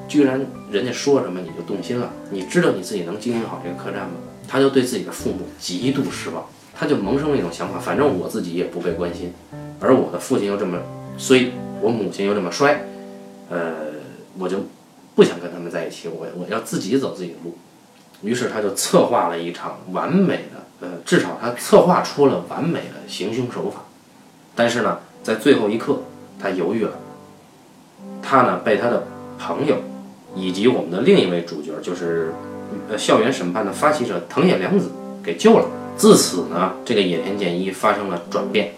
[0.08, 2.10] 居然人家说什么你就动心了？
[2.32, 4.16] 你知道你自己能经营好这个客栈吗？”
[4.48, 9.34] 他就对自己的父母极度失望，他就萌生了一种想法：反正我自己也不被关心，
[9.82, 10.80] 而我的父亲又这么
[11.18, 12.86] 衰，我母亲又这么衰，
[13.50, 13.76] 呃，
[14.38, 14.60] 我就
[15.16, 17.58] 不想跟他们在一起，我我要自己走自己的路。
[18.22, 20.66] 于是他就策划了一场完美的。
[20.82, 23.82] 呃，至少他策划出了完美的行凶手法，
[24.56, 26.02] 但是呢，在最后一刻，
[26.40, 26.92] 他犹豫了。
[28.22, 29.78] 他呢，被他的朋友
[30.36, 32.34] 以及我们的另一位主角，就是
[32.90, 34.90] 呃校园审判的发起者藤野良子
[35.24, 35.66] 给救了。
[35.98, 38.74] 自此呢，这个野田健一发生了转变，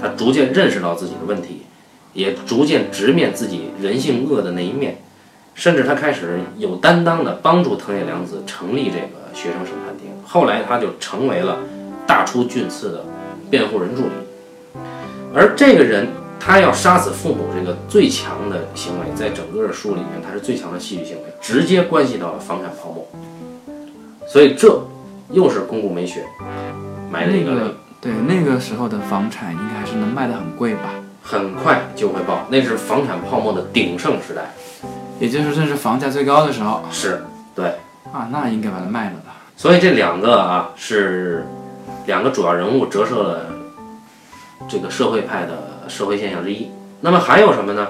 [0.00, 1.62] 他逐渐认识到自己的问题，
[2.14, 5.02] 也逐渐直面自己人性恶的那一面，
[5.54, 10.10] 甚至他开始有担当的帮助藤野良子成立这个学生审判庭。
[10.26, 11.58] 后来他就成为了
[12.06, 13.04] 大出俊次的
[13.48, 14.80] 辩护人助理，
[15.32, 16.08] 而这个人
[16.40, 23.06] 他要杀死父母这个最强的行为，在整个书里面他是最强的戏剧行为，直接关系到了房产泡沫，
[24.26, 24.82] 所以这
[25.30, 26.24] 又是公布美雪
[27.10, 30.94] 埋了一个对那个时候的房产应该还是能卖的很贵吧？
[31.22, 34.54] 很快就会爆，那是房产泡沫的鼎盛时代，
[35.20, 36.82] 也就是正是房价最高的时候。
[36.90, 37.22] 是，
[37.54, 37.74] 对
[38.12, 39.36] 啊，那应该把它卖了吧。
[39.56, 41.46] 所以这两个啊是
[42.06, 43.46] 两个主要人物折射了
[44.68, 46.70] 这个社会派的社会现象之一。
[47.00, 47.88] 那么还有什么呢？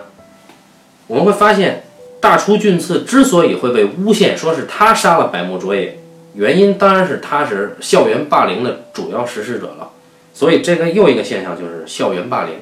[1.06, 1.84] 我们会发现
[2.20, 5.98] 大出俊次之所以会被诬陷说是他杀了百木卓也，
[6.34, 9.90] 原因当然是他是校园霸凌的主要实施者了。
[10.34, 12.54] 所以这个又一个现象就是校园霸凌。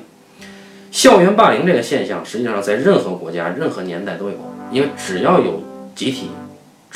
[0.92, 4.36] 校园霸凌这个现象实际上在任何国家、任何年代都有，
[4.70, 5.62] 因为只要有
[5.94, 6.30] 集体，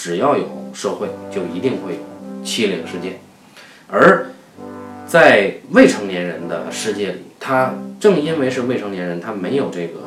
[0.00, 0.44] 只要有。
[0.72, 3.18] 社会就一定会有欺凌事件，
[3.88, 4.30] 而
[5.04, 9.98] 在未成年人的世界里，他正因为是未成年人，他没有这个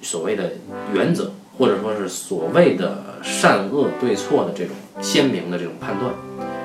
[0.00, 0.52] 所谓的
[0.94, 6.14] 原则，或者说是所谓的善恶对错的这种鲜明的这种判断，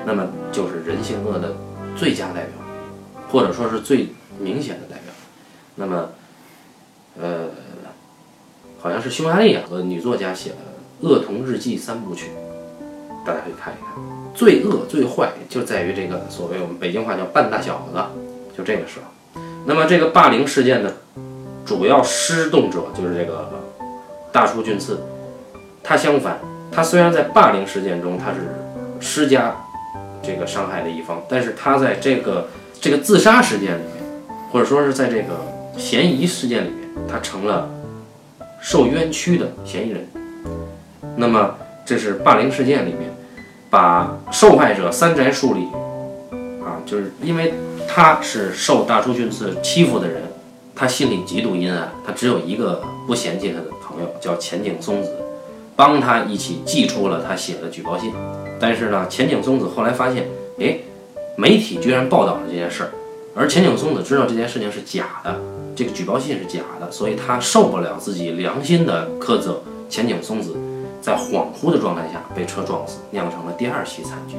[0.06, 1.54] 那么就是人性恶的
[1.94, 2.52] 最佳代表，
[3.28, 4.08] 或者说是最
[4.40, 5.12] 明显的代表。
[5.74, 6.08] 那么，
[7.20, 7.48] 呃，
[8.80, 10.56] 好像是匈牙利啊和女作家写了
[11.04, 12.30] 《恶童日记》三部曲。
[13.26, 14.02] 大家可以看一看，
[14.34, 17.98] 最恶最坏就在于这个所谓我们北京话叫半大小子，
[18.56, 19.40] 就这个时候。
[19.66, 20.92] 那么这个霸凌事件的
[21.64, 23.50] 主要施动者就是这个
[24.30, 25.00] 大出俊次，
[25.82, 26.38] 他相反，
[26.70, 28.54] 他虽然在霸凌事件中他是
[29.00, 29.56] 施加
[30.22, 34.04] 这个伤害的一方，但是他在这个这个自杀事件里面，
[34.52, 35.40] 或者说是在这个
[35.78, 37.70] 嫌疑事件里面，他成了
[38.60, 40.06] 受冤屈的嫌疑人。
[41.16, 43.12] 那么这是霸凌事件里面。
[43.70, 45.66] 把受害者三宅树里，
[46.64, 47.52] 啊，就是因为
[47.88, 50.22] 他是受大出俊次欺负的人，
[50.76, 55.10] 他心里极度阴暗，他只有一个不嫌弃他的朋友，叫前井松子，
[55.74, 58.12] 帮他一起寄出了他写的举报信。
[58.60, 60.28] 但是呢，前井松子后来发现，
[60.60, 60.78] 哎，
[61.36, 62.90] 媒体居然报道了这件事儿，
[63.34, 65.34] 而前井松子知道这件事情是假的，
[65.74, 70.54] 这个举报信是假的，所以他受不了自己良心的苛责，前井松子
[71.04, 74.36] 在恍惚的状态下被车撞死，酿成了第二起惨剧。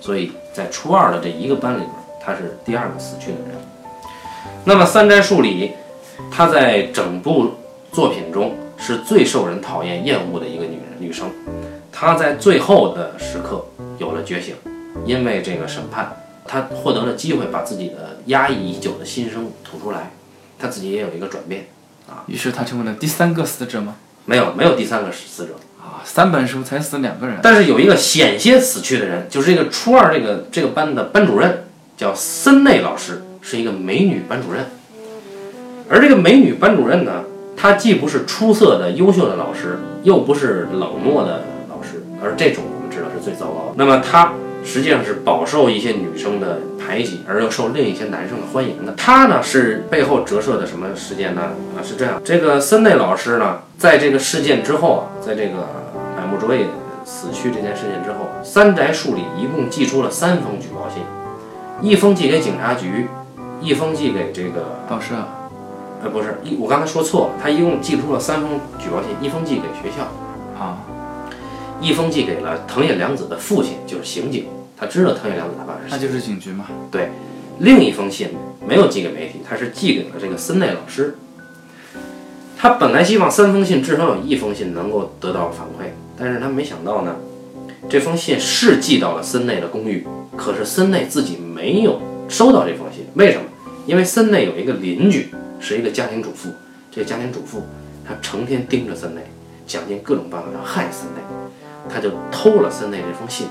[0.00, 3.56] 所以在初二的这一个班里边，他是第二个死去的人。
[4.64, 5.74] 那么三斋树里，
[6.28, 7.52] 她在整部
[7.92, 11.30] 作品中是最受人讨厌、厌恶的一个女人女生。
[11.92, 13.64] 她在最后的时刻
[13.98, 14.56] 有了觉醒，
[15.04, 20.10] 因为这个审判，她获得了机会把自己的压抑已久的心声吐出来，
[20.58, 21.68] 她自己也有一个转变
[22.08, 22.24] 啊。
[22.26, 23.94] 于是她成为了第三个死者吗？
[24.24, 25.54] 没有，没有第三个死者。
[25.88, 27.36] 啊，三本书才死两个人。
[27.42, 31.64] 但是有一个险些死去的人，就是这个初二这个这个班的班主任，
[31.96, 34.66] 叫森内老师，是一个美女班主任。
[35.88, 37.24] 而这个美女班主任呢，
[37.56, 43.72] 她既不是出色的优秀的老师，又不是冷漠的老师，而这种我们知道是最糟糕的。
[43.76, 44.32] 那么她
[44.68, 48.92] 实际上是饱受一些女生的排挤，而又受另一些男生的欢迎的。
[48.98, 51.40] 他呢是背后折射的什么事件呢？
[51.74, 55.66] 啊，是这样，这个森内老师呢，在这个事件之后啊，在这个
[56.14, 56.66] 百木卓也
[57.02, 61.02] 死去这件事件之后，三宅树里一共寄出了三封举报信，
[61.80, 63.08] 一封寄给警察局，
[63.62, 65.14] 一封寄给这个报社
[66.02, 70.04] 呃不是一，我刚才说错了，他一共寄出了三封举报信，一封寄给学校，
[70.62, 70.76] 啊，
[71.80, 76.66] 一封寄给了藤野良子的父亲，就是刑警，他知道藤野良子他爸是那就是警局嘛。
[76.90, 77.10] 对
[77.60, 78.30] 另一封信
[78.66, 81.16] 没有寄给媒体，他是寄给了这个森内老师。
[82.56, 87.14] 他本来希望三封信至少有一封信能够得到反馈，但是他没想到呢，
[87.88, 90.04] 这封信是寄到了森内的公寓，
[90.36, 93.44] 可是森内自己没有收到这封信，为什么？
[93.86, 95.28] 因为森内有一个邻居
[95.60, 96.50] 是一个家庭主妇，
[96.90, 97.62] 这个家庭主妇
[98.04, 99.22] 她成天盯着森内，
[99.66, 101.22] 想尽各种办法要害森内，
[101.88, 103.46] 他就偷了森内这封信，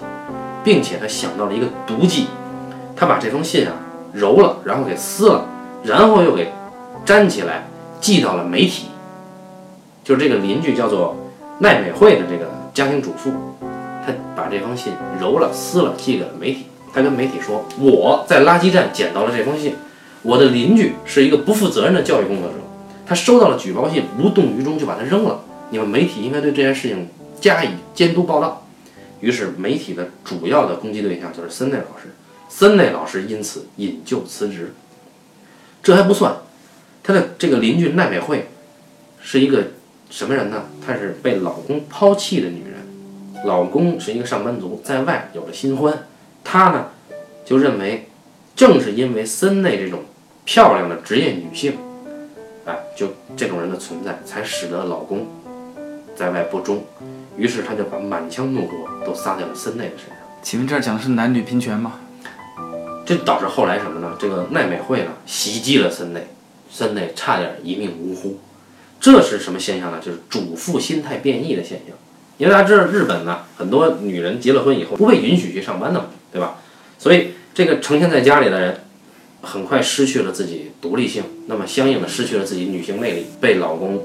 [0.64, 2.28] 并且他想到了一个毒计，
[2.96, 3.74] 他把这封信啊
[4.14, 5.46] 揉了，然后给撕了，
[5.84, 6.52] 然后又给
[7.06, 7.68] 粘起来，
[8.00, 8.88] 寄到了媒体。
[10.04, 11.16] 就是这个邻居叫做
[11.60, 13.32] 奈美惠的这个家庭主妇，
[14.06, 16.68] 她把这封信揉了、撕了，寄给了媒体。
[16.94, 19.76] 她跟媒体说：“我在垃圾站捡到了这封信，
[20.22, 22.56] 我的邻居是一个不负责任的教育工作者，
[23.06, 25.42] 他收到了举报信，无动于衷就把它扔了。
[25.70, 28.68] 你们媒体应该对这件事情加以监督报道。”
[29.20, 32.14] 于是媒体的主要的攻击对象就是森内老师，
[32.50, 34.74] 森内老师因此引咎辞职。
[35.82, 36.38] 这还不算，
[37.02, 38.50] 他的这个邻居奈美惠
[39.20, 39.70] 是一个
[40.10, 40.66] 什么人呢？
[40.86, 46.08] 她是被老公抛弃的女人，老公是一个上班族，在外有了新欢，
[46.44, 46.90] 她呢
[47.44, 48.08] 就认为，
[48.56, 50.02] 正是因为森内这种
[50.46, 51.78] 漂亮的职业女性，
[52.66, 55.28] 哎，就这种人的存在，才使得老公
[56.16, 56.86] 在外不忠，
[57.38, 60.18] 于是他就把满腔怒火都撒在了森内的身上。
[60.42, 62.00] 请问这儿讲的是男女平权吗？
[63.06, 64.18] 这导致后来什么呢？
[64.20, 66.28] 这个奈美惠呢袭击了森内，
[66.70, 68.40] 森内差点一命呜呼。
[69.00, 70.00] 这是什么现象呢？
[70.04, 71.96] 就是主妇心态变异的现象。
[72.38, 76.58] 因为大家知道日本呢，很多女人结了婚以后不被允许去上班的嘛，对吧？
[77.00, 78.82] 所以这个成天在家里的人，
[79.42, 84.04] 很快失去了自己独立性，那么相应的失去了自己女性魅力，被老公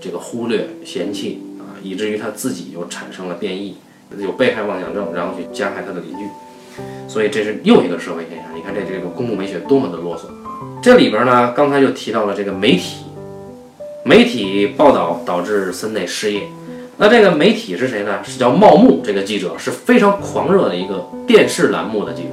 [0.00, 1.53] 这个忽略嫌弃啊，
[1.84, 3.76] 以至于他自己又产生了变异，
[4.18, 6.24] 有被害妄想症，然后去加害他的邻居。
[7.06, 8.48] 所以这是又一个社会现象。
[8.56, 10.22] 你看这这个公共美学多么的啰嗦。
[10.82, 13.04] 这里边呢，刚才就提到了这个媒体，
[14.04, 16.42] 媒体报道导致森内失业。
[16.96, 18.22] 那这个媒体是谁呢？
[18.24, 22.28] 是叫茂木这个记者，是非常狂热的一个电视栏目的记者。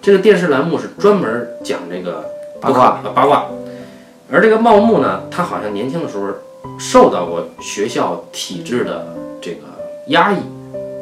[0.00, 2.24] 这个电视栏目是专门讲这个
[2.60, 3.46] 八卦啊八卦。
[4.30, 6.28] 而这个茂木呢，他好像年轻的时候
[6.78, 9.60] 受到过学校体制的这个
[10.08, 10.36] 压抑，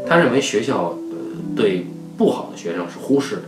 [0.08, 1.16] 他认为学校呃
[1.56, 3.42] 对不好的学生是忽视的，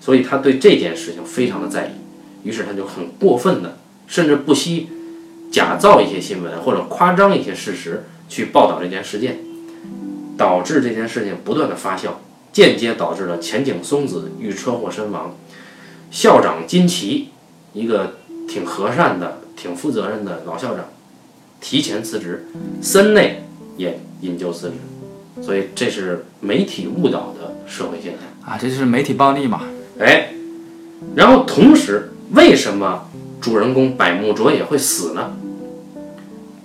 [0.00, 4.88] 所以他对这件事情非常的在意，于是他就很过分的，甚至不惜
[5.52, 9.38] 假造一些新闻或者夸张一些事实去报道这件事件，
[10.36, 12.10] 导致这件事情不断的发酵，
[12.52, 15.36] 间接导致了前井松子遇车祸身亡，
[16.10, 17.28] 校长金崎
[17.72, 18.16] 一个
[18.48, 20.86] 挺和善的、挺负责任的老校长
[21.64, 22.46] 提前辞职，
[22.82, 23.42] 森内
[23.78, 24.74] 也引咎辞职，
[25.42, 28.52] 所以这是媒体误导的社会现象。
[28.52, 29.62] 啊，这就是媒体暴力嘛。
[29.98, 30.34] 哎，
[31.16, 33.08] 然后同时，为什么
[33.40, 35.34] 主人公百木卓也会死呢？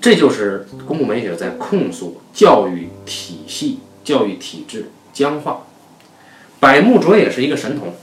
[0.02, 5.66] 这就是公共美学在控诉教育体系、教育体制僵化。
[6.60, 7.93] 百木卓也是一个神童，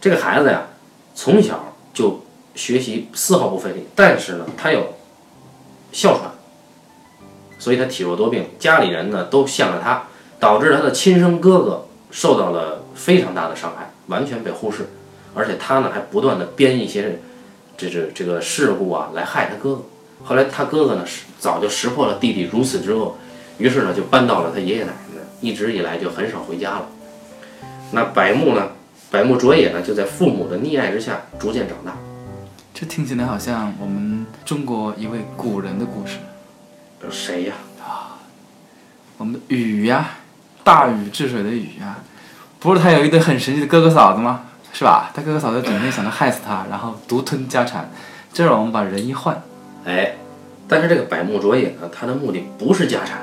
[0.00, 0.68] 这个孩子呀，
[1.14, 2.24] 从小就
[2.54, 4.94] 学习丝毫不费力，但是呢，他有
[5.92, 6.32] 哮喘，
[7.58, 10.04] 所以他体弱多病，家里人呢都向着他，
[10.40, 14.88] 导致他的亲生哥哥受到了非常大的伤害，完全被忽视，
[15.34, 17.20] 而且他呢还不断的编一些
[17.76, 19.82] 这这这个事故啊来害他哥哥。
[20.24, 23.14] 后来他哥哥呢是早就识破了弟弟如此之恶，
[23.58, 26.88] 于是呢就搬到了他爷爷奶奶那，一直以来就很少回家了。
[27.92, 28.68] 那百木呢，
[29.10, 31.96] 百木卓也呢就在父母的溺爱之下逐渐长大。
[32.74, 36.18] 这听起来好像我们中国一位古人的故事。
[37.00, 37.54] 呃谁呀？
[37.80, 38.16] 啊
[39.18, 40.08] 我们的禹呀，
[40.64, 41.98] 大禹治水的禹呀，
[42.58, 44.44] 不是他有一对很神奇的哥哥嫂子吗？
[44.72, 45.10] 是吧？
[45.14, 47.90] 他哥哥嫂子整天想着害死他，然后独吞家产。
[48.32, 49.42] 这让我们把人一换，
[49.84, 50.16] 哎，
[50.66, 53.18] 但是这个百慕卓也呢，他的目的不是家产，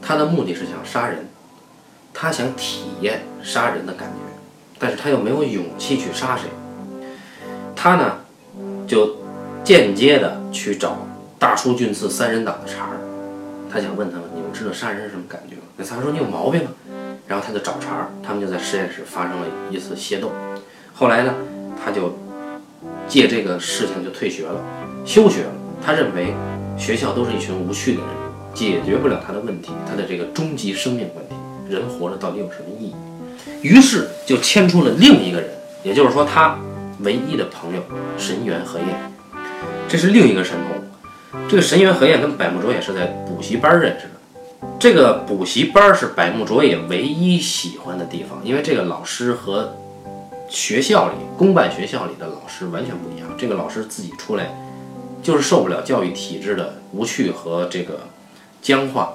[0.00, 1.28] 他的目的是想杀人，
[2.14, 4.14] 他想体验杀人的感觉，
[4.78, 6.44] 但是他又没有勇气去杀谁，
[7.76, 8.20] 他呢
[8.92, 9.16] 就
[9.64, 10.98] 间接的去找
[11.38, 13.00] 大叔俊次三人党的茬儿，
[13.72, 15.62] 他想问他们，你们知道杀人是什么感觉吗？
[15.78, 16.68] 那仨人说你有毛病啊，
[17.26, 20.30] 然后他就找茬儿，他们就在实验室发生了一次械斗，
[20.92, 21.32] 后来呢，
[21.82, 22.18] 他就
[23.08, 24.60] 借这个事情就退学了。
[25.06, 25.52] 休学了。
[25.82, 26.34] 他认为
[26.76, 28.08] 学校都是一群无趣的人，
[28.52, 31.34] 解决不了他的问题，他的这个终极生命问题，
[31.74, 32.94] 人活着到底有什么意义？
[33.62, 35.48] 于是就牵出了另一个人，
[35.82, 36.58] 也就是说他
[37.02, 37.82] 唯一的朋友
[38.16, 38.86] 神原和彦，
[39.88, 41.40] 这是另一个神童。
[41.48, 44.68] 这个神原和彦跟百慕卓也是在补习班认识的。
[44.78, 49.76] 这个补习班是百慕卓也唯一喜欢的地方，因为这个老师和
[50.48, 53.28] 学校里公办学校里的老师完全不一样。
[53.38, 54.54] 这个老师自己出来
[55.22, 58.00] 就是受不了教育体制的无趣和这个
[58.60, 59.14] 僵化、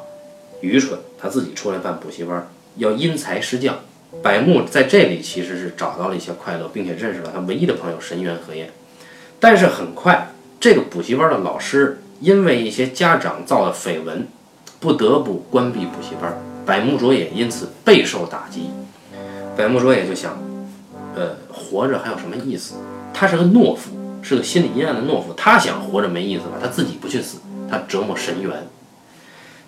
[0.61, 3.75] 愚蠢，他自己出来办补习班，要因材施教。
[4.22, 8.70] 百木在这里其实是找到了一些快乐，并且认识了他唯一的朋友神原和彦。
[9.39, 14.28] 但是很快，这个补习班的老师因为一些家长造的绯闻，
[14.80, 18.72] 不得不关闭补习班，百木卓也因此备受打击。
[19.55, 20.38] 百木卓也就想，
[21.15, 22.76] 呃，活着还有什么意思？
[23.13, 23.91] 他是个懦夫，
[24.22, 25.34] 是个心理阴暗的懦夫。
[25.38, 26.57] 他想活着没意思吧？
[26.61, 27.38] 他自己不去死，
[27.70, 28.51] 他折磨神原。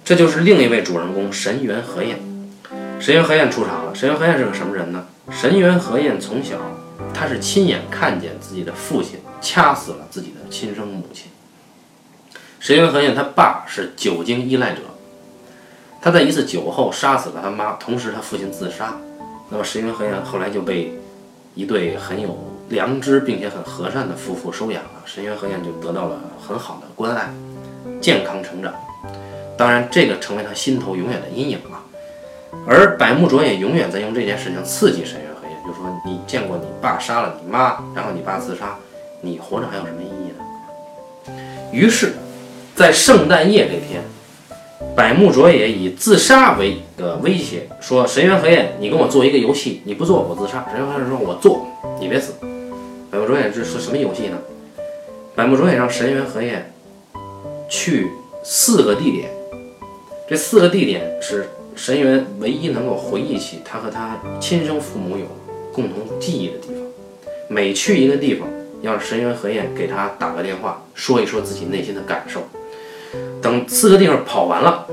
[0.04, 2.20] 这就是另一位主人公神原和彦。
[3.00, 3.96] 神原和彦出场了。
[3.96, 5.06] 神原和彦是个什么人呢？
[5.32, 6.58] 神原和彦从小
[7.14, 11.32] 他是亲眼看见自己的父亲掐死了自己的亲生母亲。
[12.60, 14.82] 神原和彦他爸是酒精依赖者，
[16.02, 18.98] 他在一次酒后杀死了他妈，同时他父亲自杀。
[19.50, 20.94] 那么神原和彦后来就被
[21.56, 22.38] 一对很有
[22.68, 27.34] 良知并且很和善的夫妇收养了，神原和彦就得到了很好的关爱，
[28.02, 28.74] 健康成长。
[29.58, 31.79] 当然，这个成为他心头永远的阴影了。
[32.72, 38.78] 而百慕卓也永远在用这件事情刺激神原和彦，就说你见过你爸杀了你妈，然后你爸自杀，
[39.22, 41.34] 你活着还有什么意义呢？
[41.72, 42.14] 于是，
[42.76, 44.04] 在圣诞夜这天，
[44.96, 50.64] 百慕卓也以自杀为的威胁，说神原和彦，你跟我做一个游戏，你不做我自杀。
[50.70, 51.66] 神原和彦说，我做，
[52.00, 52.36] 你别死。
[53.10, 54.38] 百慕卓也这是什么游戏呢？
[55.34, 56.72] 百慕卓也让神原和彦
[57.68, 58.12] 去
[58.44, 59.32] 四个地点，
[60.30, 61.50] 这四个地点是
[61.80, 65.26] 神原唯一能够回忆起他和他亲生父母有
[65.72, 66.84] 共同记忆的地方。
[67.48, 68.46] 每去一个地方，
[68.82, 72.42] 要让神原和彦给他打个电话，说一说自己内心的感受。
[73.42, 74.86] 等四个地方跑完了，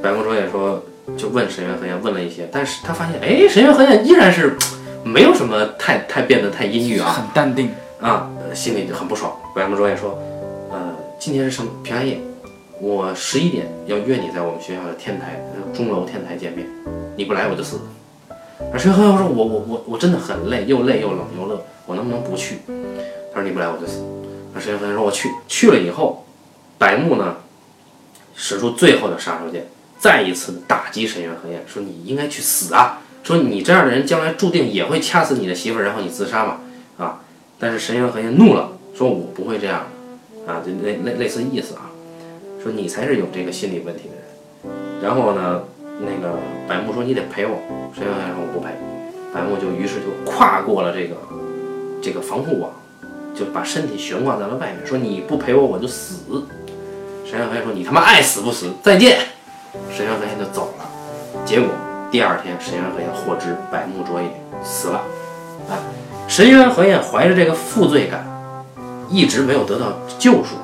[0.00, 0.80] 百慕卓也说
[1.16, 4.56] 就问神原和彦问了一些，但是他发现，哎，神原和彦依然是
[5.02, 7.68] 没有什么太太变得太阴郁啊很淡定。
[8.00, 9.32] 啊，呃心里就很不爽。
[9.56, 10.16] 百慕卓也说，
[10.70, 12.20] 呃，今天是什么平安夜，
[12.82, 15.40] 我十一点要约你在我们学校的天台
[15.72, 16.66] 钟楼天台见面，
[17.16, 17.78] 你不来我就死。
[18.72, 22.58] 而神原和彦说，我我我我真的很累，又累又冷又热，我能不能不去？
[23.32, 24.02] 他说你不来我就死。
[24.52, 26.26] 那神原和彦说我去，去了以后，
[26.76, 27.36] 白木呢
[28.34, 29.60] 使出最后的杀手锏，
[30.00, 33.00] 再一次打击神原和彦，说你应该去死啊！
[33.22, 36.58] 说你这样的人将来注定也会掐死你的媳妇，然后你自杀嘛
[36.98, 37.20] 啊！
[37.60, 39.86] 但是神原和彦怒了，说我不会这样
[40.48, 41.91] 啊，就类类类似意思啊，
[42.62, 45.02] 说你才是有这个心理问题的人。
[45.02, 45.62] 然后呢，
[46.00, 46.38] 那个
[46.68, 47.58] 百慕说你得陪我，
[47.92, 48.70] 神原和彦说我不陪，
[49.34, 51.16] 百慕就于是就跨过了这个
[52.00, 52.70] 这个防护网，
[53.34, 56.44] 就把身体悬挂在了外面，说你不陪我我就死。
[57.24, 59.18] 神原和彦说你他妈爱死不死，再见。
[59.90, 60.84] 神原和彦就走了。
[61.44, 61.68] 结果
[62.10, 64.28] 第二天，神原和彦获知百慕卓也
[64.62, 65.00] 死了。
[65.68, 65.80] 啊，
[66.28, 68.24] 神原和彦怀着这个负罪感，
[69.08, 70.56] 一直没有得到救赎，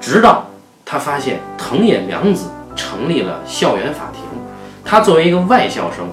[0.00, 0.46] 直到
[0.90, 4.22] 他发现藤野良子成立了校园法庭，
[4.84, 6.08] 他作为一个外校生，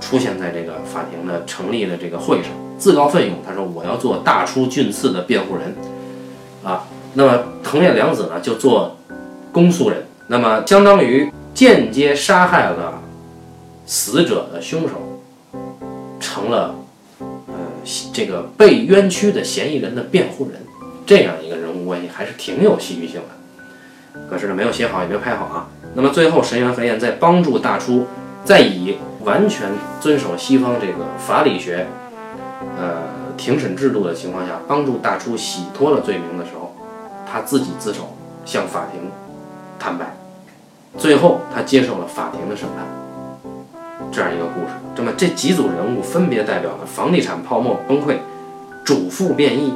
[0.00, 5.76] 出现在这个法庭的成立的这个会上，自告奋勇，他说我要做大出俊次的辩护人，
[6.64, 8.96] 啊，那么藤野良子呢就做
[9.52, 13.02] 公诉人，那么相当于间接杀害了
[13.84, 15.20] 死者的凶手，
[16.18, 16.74] 成了
[17.20, 17.54] 呃
[18.14, 20.62] 这个被冤屈的嫌疑人的辩护人，
[21.04, 23.37] 这样一个人物关系还是挺有戏剧性的。
[24.30, 25.68] 可是呢，没有写好，也没有拍好啊。
[25.94, 28.06] 那么最后，神原和彦在帮助大出，
[28.44, 31.86] 在以完全遵守西方这个法理学，
[32.78, 33.02] 呃
[33.36, 36.74] 庭审制度的情况下，帮助大出洗脱了罪名的时候，
[37.30, 39.10] 他自己自首向法庭
[39.78, 40.14] 坦白，
[40.96, 42.86] 最后他接受了法庭的审判，
[44.12, 44.68] 这样一个故事。
[44.96, 48.16] 那么这几组人物分别代表了房地产泡沫崩溃、
[48.84, 49.74] 主妇变异、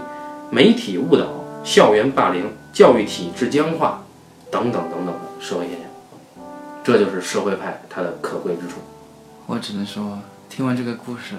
[0.51, 1.27] 媒体误导、
[1.63, 4.02] 校园霸凌、教育体制僵化
[4.53, 5.89] 等等等等的社会现象。
[6.85, 8.77] 这就是社会派它的可贵之处。
[9.47, 11.35] 我只能说，听完这个故事，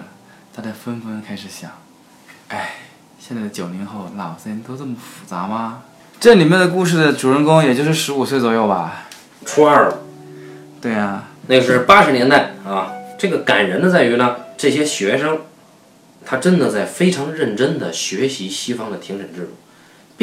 [0.53, 1.72] 大家纷纷开始想，
[2.49, 2.76] 哎，
[3.20, 5.84] 现在的九零后脑子都这么复杂吗？
[6.20, 9.05] 这里面的故事的主人公也就是十五岁左右吧？
[9.45, 9.99] 初二了，
[10.82, 12.93] 对啊、那是八十年代啊。
[13.18, 15.41] 这个感人的在于呢，这些学生，
[16.26, 19.51] 他真的在非常认真的学习西方的庭审制度，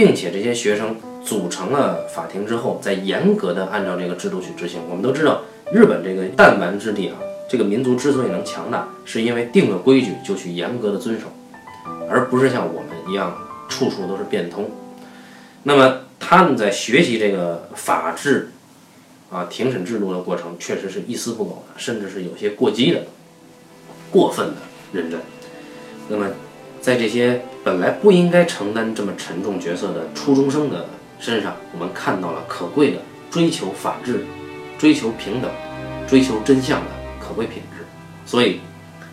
[0.01, 4.81] 并且这些学生组成了法庭之后，在严格的按照这个制度去执行。
[4.89, 5.43] 我们都知道，
[5.75, 7.17] 日本这个弹丸之地啊，
[7.51, 11.27] 这个民族之所以能强大，是因为定了规矩就去严格的遵守，
[12.09, 13.37] 而不是像我们一样
[13.69, 14.71] 处处都是变通。
[15.65, 18.53] 那么他们在学习这个法治
[19.31, 23.03] 啊庭审制度的过程，确实是一丝不苟的，甚至是有些过激的、
[24.11, 24.55] 过分的
[24.95, 25.21] 认真。
[26.09, 26.27] 那么
[26.81, 30.87] 在这些本来不应该承担这么沉重角色的初中生的
[31.19, 32.99] 身上，我们看到了可贵的
[33.31, 34.25] 追求法治、
[34.79, 35.51] 追求平等、
[36.09, 36.87] 追求真相的
[37.21, 37.85] 可贵品质。
[38.25, 38.61] 所以，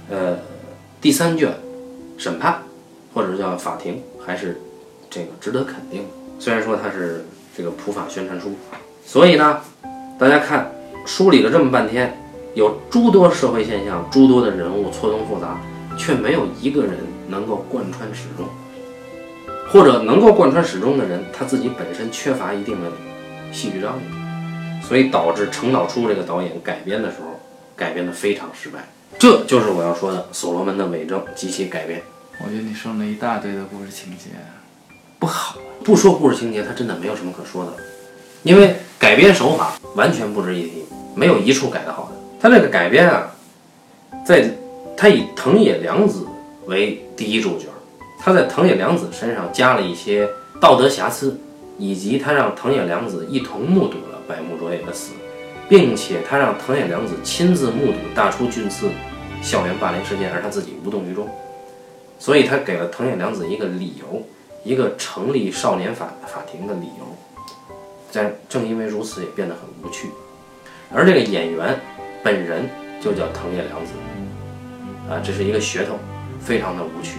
[0.09, 0.37] 呃，
[1.01, 1.53] 第三卷
[2.17, 2.63] 审判
[3.13, 4.61] 或者叫法庭，还是
[5.09, 6.09] 这个值得肯定的。
[6.39, 8.55] 虽然说它是这个普法宣传书，
[9.05, 9.59] 所以呢，
[10.17, 10.71] 大家看
[11.05, 12.17] 梳理了这么半天，
[12.55, 15.59] 有诸多社会现象，诸多的人物错综复杂，
[15.97, 16.93] 却没有一个人
[17.27, 18.45] 能够贯穿始终，
[19.69, 22.89] 或者能够贯穿始终的人，他自己本身缺乏一定的
[23.51, 24.01] 戏剧张力，
[24.81, 27.39] 所以导致程导初这个导演改编的时候，
[27.75, 28.87] 改编的非常失败。
[29.19, 32.01] 这就是我要说的所罗门的伪证及其改编。
[32.43, 34.29] 我觉得你说了一大堆的故事情节，
[35.19, 35.57] 不好。
[35.83, 37.71] 不说故事情节，它真的没有什么可说的，
[38.43, 42.17] 因为改编手法完全不值一提，没有一处改得好的。
[42.39, 43.31] 它这个改编啊，
[44.25, 44.51] 在
[44.95, 46.27] 他以藤野良子
[46.67, 47.65] 为第一主角，
[48.19, 50.29] 他在藤野凉子身上加了一些
[50.61, 51.37] 道德瑕疵，
[51.77, 55.13] 以及他让藤野凉子一同目睹了百木卓也的死，
[55.67, 58.89] 并且他让藤野凉子亲自目睹大出俊次
[59.41, 61.27] 校园霸凌事件，而他自己无动于衷，
[62.19, 64.23] 所以他给了藤野凉子一个理由。
[64.63, 67.05] 一个成立少年法法庭的理由，
[68.11, 70.09] 但正因为如此，也变得很无趣。
[70.93, 71.79] 而这个演员
[72.21, 72.67] 本人
[72.99, 73.93] 就叫藤野凉子，
[75.09, 75.93] 啊，这是一个噱头，
[76.47, 77.17] 非常的无趣，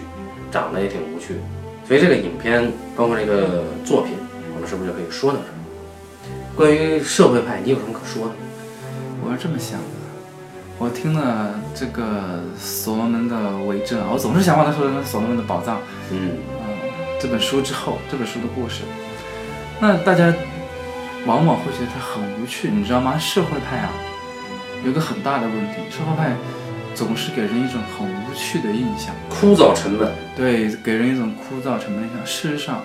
[0.51, 1.41] 长得也挺无趣的。
[1.87, 4.15] 所以这个影片，包括这个作品，
[4.55, 5.53] 我们是不是就可以说到这儿？
[6.57, 8.33] 关于社会派，你有什么可说的？
[9.23, 9.87] 我是这么想的，
[10.79, 15.79] 我听了这个所罗门的伪证，我总是想把它说成所罗门的宝藏。
[16.11, 16.39] 嗯，
[17.21, 18.81] 这本书之后，这本书的故事，
[19.79, 20.33] 那大家
[21.27, 23.19] 往往会觉得它很无趣，你知道吗？
[23.19, 23.91] 社会派啊，
[24.87, 26.33] 有个很大的问题，社会派
[26.99, 30.11] 总是给人一种很无趣的印象，枯燥沉闷。
[30.37, 32.27] 对，给人一种枯燥沉闷的印象。
[32.27, 32.83] 事实上，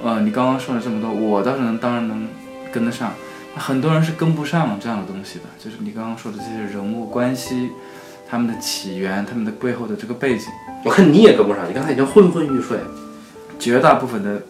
[0.00, 2.28] 呃，你刚刚说了这么多，我倒是能，当然能
[2.72, 3.12] 跟得上，
[3.56, 7.70] 很多人是跟不上这样的东西的，就是你刚刚说的这些人物关系，
[8.30, 10.46] 他们的起源，他们的背后的这个背景。
[10.84, 12.78] 我看你也跟不上，你刚才已经昏昏欲睡。
[13.58, 14.40] 绝大部分的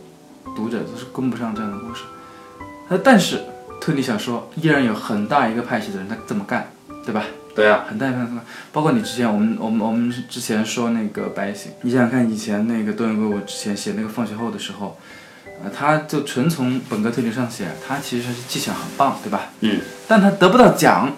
[0.54, 2.02] 读者都是跟不上这样的故事，
[2.90, 3.40] 呃，但是
[3.80, 6.70] 推理小说依然有很大一个派系的人他这么干，
[7.06, 7.24] 对吧？
[7.58, 14.96] 对啊，很大一派这么干，包括你之前我们我们我们之前说那个白行，你想想看以前那个段贵我之前写那个放学后的时候，
[15.64, 19.46] 呃，他就纯从本科推理上写，他其实是技巧很棒，对吧？
[19.58, 21.10] 嗯，但他得不到奖，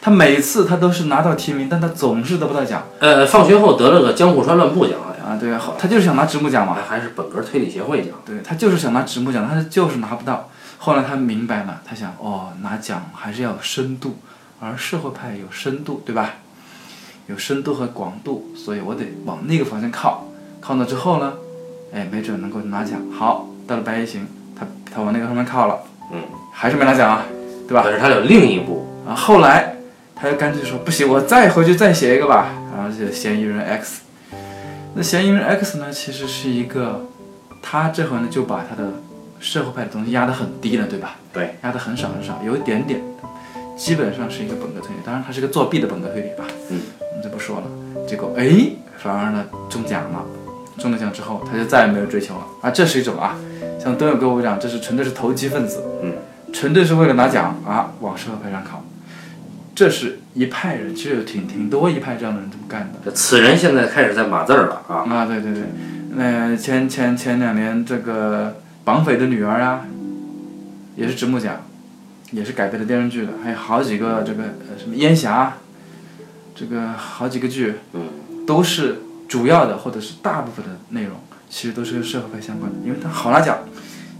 [0.00, 6.78] 他每次他都是拿到提名，但他总是得不到奖呃，放学后得了个江户川乱步奖，好像啊，对啊，好他就是想拿直木奖嘛。
[6.88, 8.14] 还是本科推理协会奖。
[8.24, 10.48] 对他就是想拿直木奖，他就是拿不到。
[10.78, 14.16] 后来他明白了，他想哦，拿奖还是要有深度，
[14.60, 16.34] 而社会派有深度，对吧？
[17.26, 20.26] 有深度和广度，所以我得往那个方向靠。
[20.60, 21.32] 靠了之后呢，
[21.92, 23.00] 哎，没准能够拿奖。
[23.10, 24.26] 好，到了白夜行，
[24.58, 25.78] 他他往那个方面靠了，
[26.12, 26.20] 嗯，
[26.52, 27.24] 还是没拿奖啊，
[27.66, 27.82] 对吧？
[27.84, 29.76] 但是他有另一部，啊，后来
[30.14, 32.48] 他就干脆说不行，我再回去再写一个吧。
[32.76, 34.02] 然后写嫌疑人 X，
[34.94, 37.06] 那嫌疑人 X 呢，其实是一个，
[37.62, 38.92] 他这回呢就把他的
[39.38, 41.16] 社会派的东西压得很低了，对吧？
[41.32, 43.00] 对，压得很少很少，有一点点，
[43.80, 45.00] 基本上是一个本科推理。
[45.02, 46.44] 当然，他是个作弊的本科推理吧。
[46.68, 48.06] 嗯，我们就不说了。
[48.06, 50.22] 结果哎，反而呢中奖了，
[50.78, 53.38] 中了奖之后他就再也没有追求了啊，这是一种啊，
[53.82, 56.12] 像东友跟我讲，这是纯粹是投机分子，嗯，
[56.52, 58.84] 纯粹是为了拿奖啊往社会派上靠。
[59.74, 63.10] 这是一派人，其实有挺挺多一派这样的人这么干的。
[63.12, 65.62] 此人现在开始在码字儿了啊，啊，对对对，
[66.16, 69.86] 那前前前两年这个绑匪的女儿啊，
[70.96, 71.62] 也是直木奖，
[72.32, 75.58] 也是改编的电视剧的，还有好几个这个呃什么烟霞，
[76.54, 81.16] 这个好几个剧，嗯，都是主要的或者是大部分的内容，
[81.48, 83.58] 其实都是跟社会派相关的，因为他好拿奖，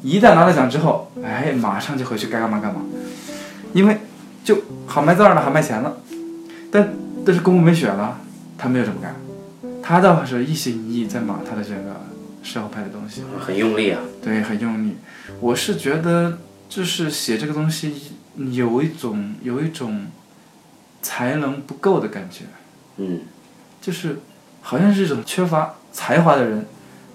[0.03, 2.81] 一旦拿了奖之后，哎，马上就回去该干嘛干嘛，
[3.73, 3.99] 因为
[4.43, 5.97] 就好卖字儿了，好卖钱了，
[6.71, 6.93] 但
[7.25, 8.19] 但是公布没选了，
[8.57, 9.15] 他没有这么干。
[9.83, 12.07] 他倒是一心一意在码他的这个
[12.43, 14.97] 社会派的东西，很用力啊，对，很用力。
[15.41, 16.39] 我是觉得，
[16.71, 17.93] 就是写这个东西
[18.53, 20.07] 有一种有一种
[21.03, 22.45] 才能不够的感觉，
[22.97, 23.23] 嗯，
[23.81, 24.21] 就是
[24.63, 26.65] 好像是一种缺乏才华的人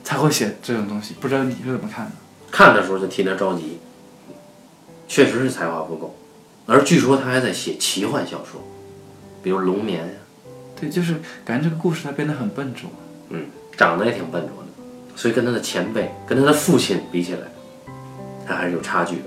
[0.03, 1.15] 才会写这种东西。
[1.21, 2.11] 不知道你是怎么看的？
[2.51, 3.79] 看的时候就替他着急，
[5.07, 6.15] 确实是才华不够，
[6.65, 8.61] 而据说他还在写奇幻小说，
[9.41, 10.13] 比如《龙眠》呀，
[10.79, 12.89] 对，就是感觉这个故事他变得很笨拙。
[13.29, 13.45] 嗯，
[13.77, 14.69] 长得也挺笨拙的，
[15.15, 17.47] 所以跟他的前辈，跟他的父亲比起来，
[18.45, 19.23] 他还是有差距的。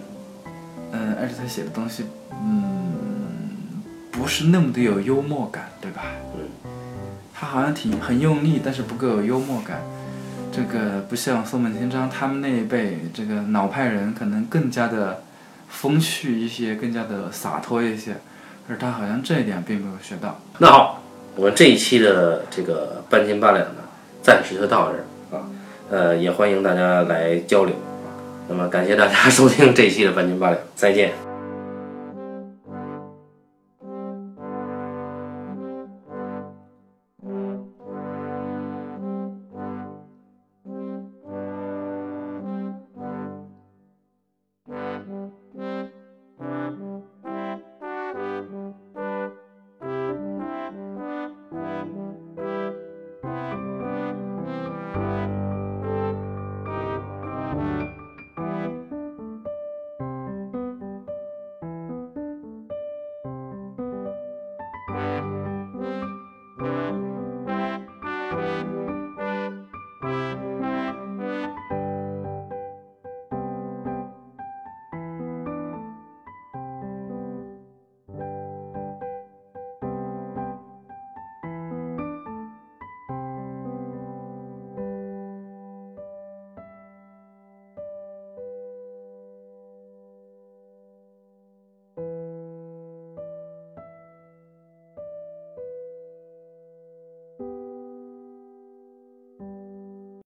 [0.92, 6.02] 嗯，而且他写的东西，嗯，不是那么的有幽默感，对吧？
[6.34, 6.70] 嗯，
[7.34, 9.80] 他好像挺很用力，但是不够有幽默感。
[10.50, 15.22] 这个不像松本清张他们那一辈，这个老派人可能更加的
[15.68, 18.16] 风趣一些，更加的洒脱一些，
[18.68, 20.40] 而他好像这一点并没有学到。
[20.58, 21.02] 那好，
[21.36, 23.82] 我们这一期的这个半斤八两呢，
[24.22, 25.46] 暂时就到这儿啊。
[25.90, 27.97] 呃，也欢迎大家来交流啊。
[28.48, 31.27] 那么感谢大家收听这一期的半斤八两，再见。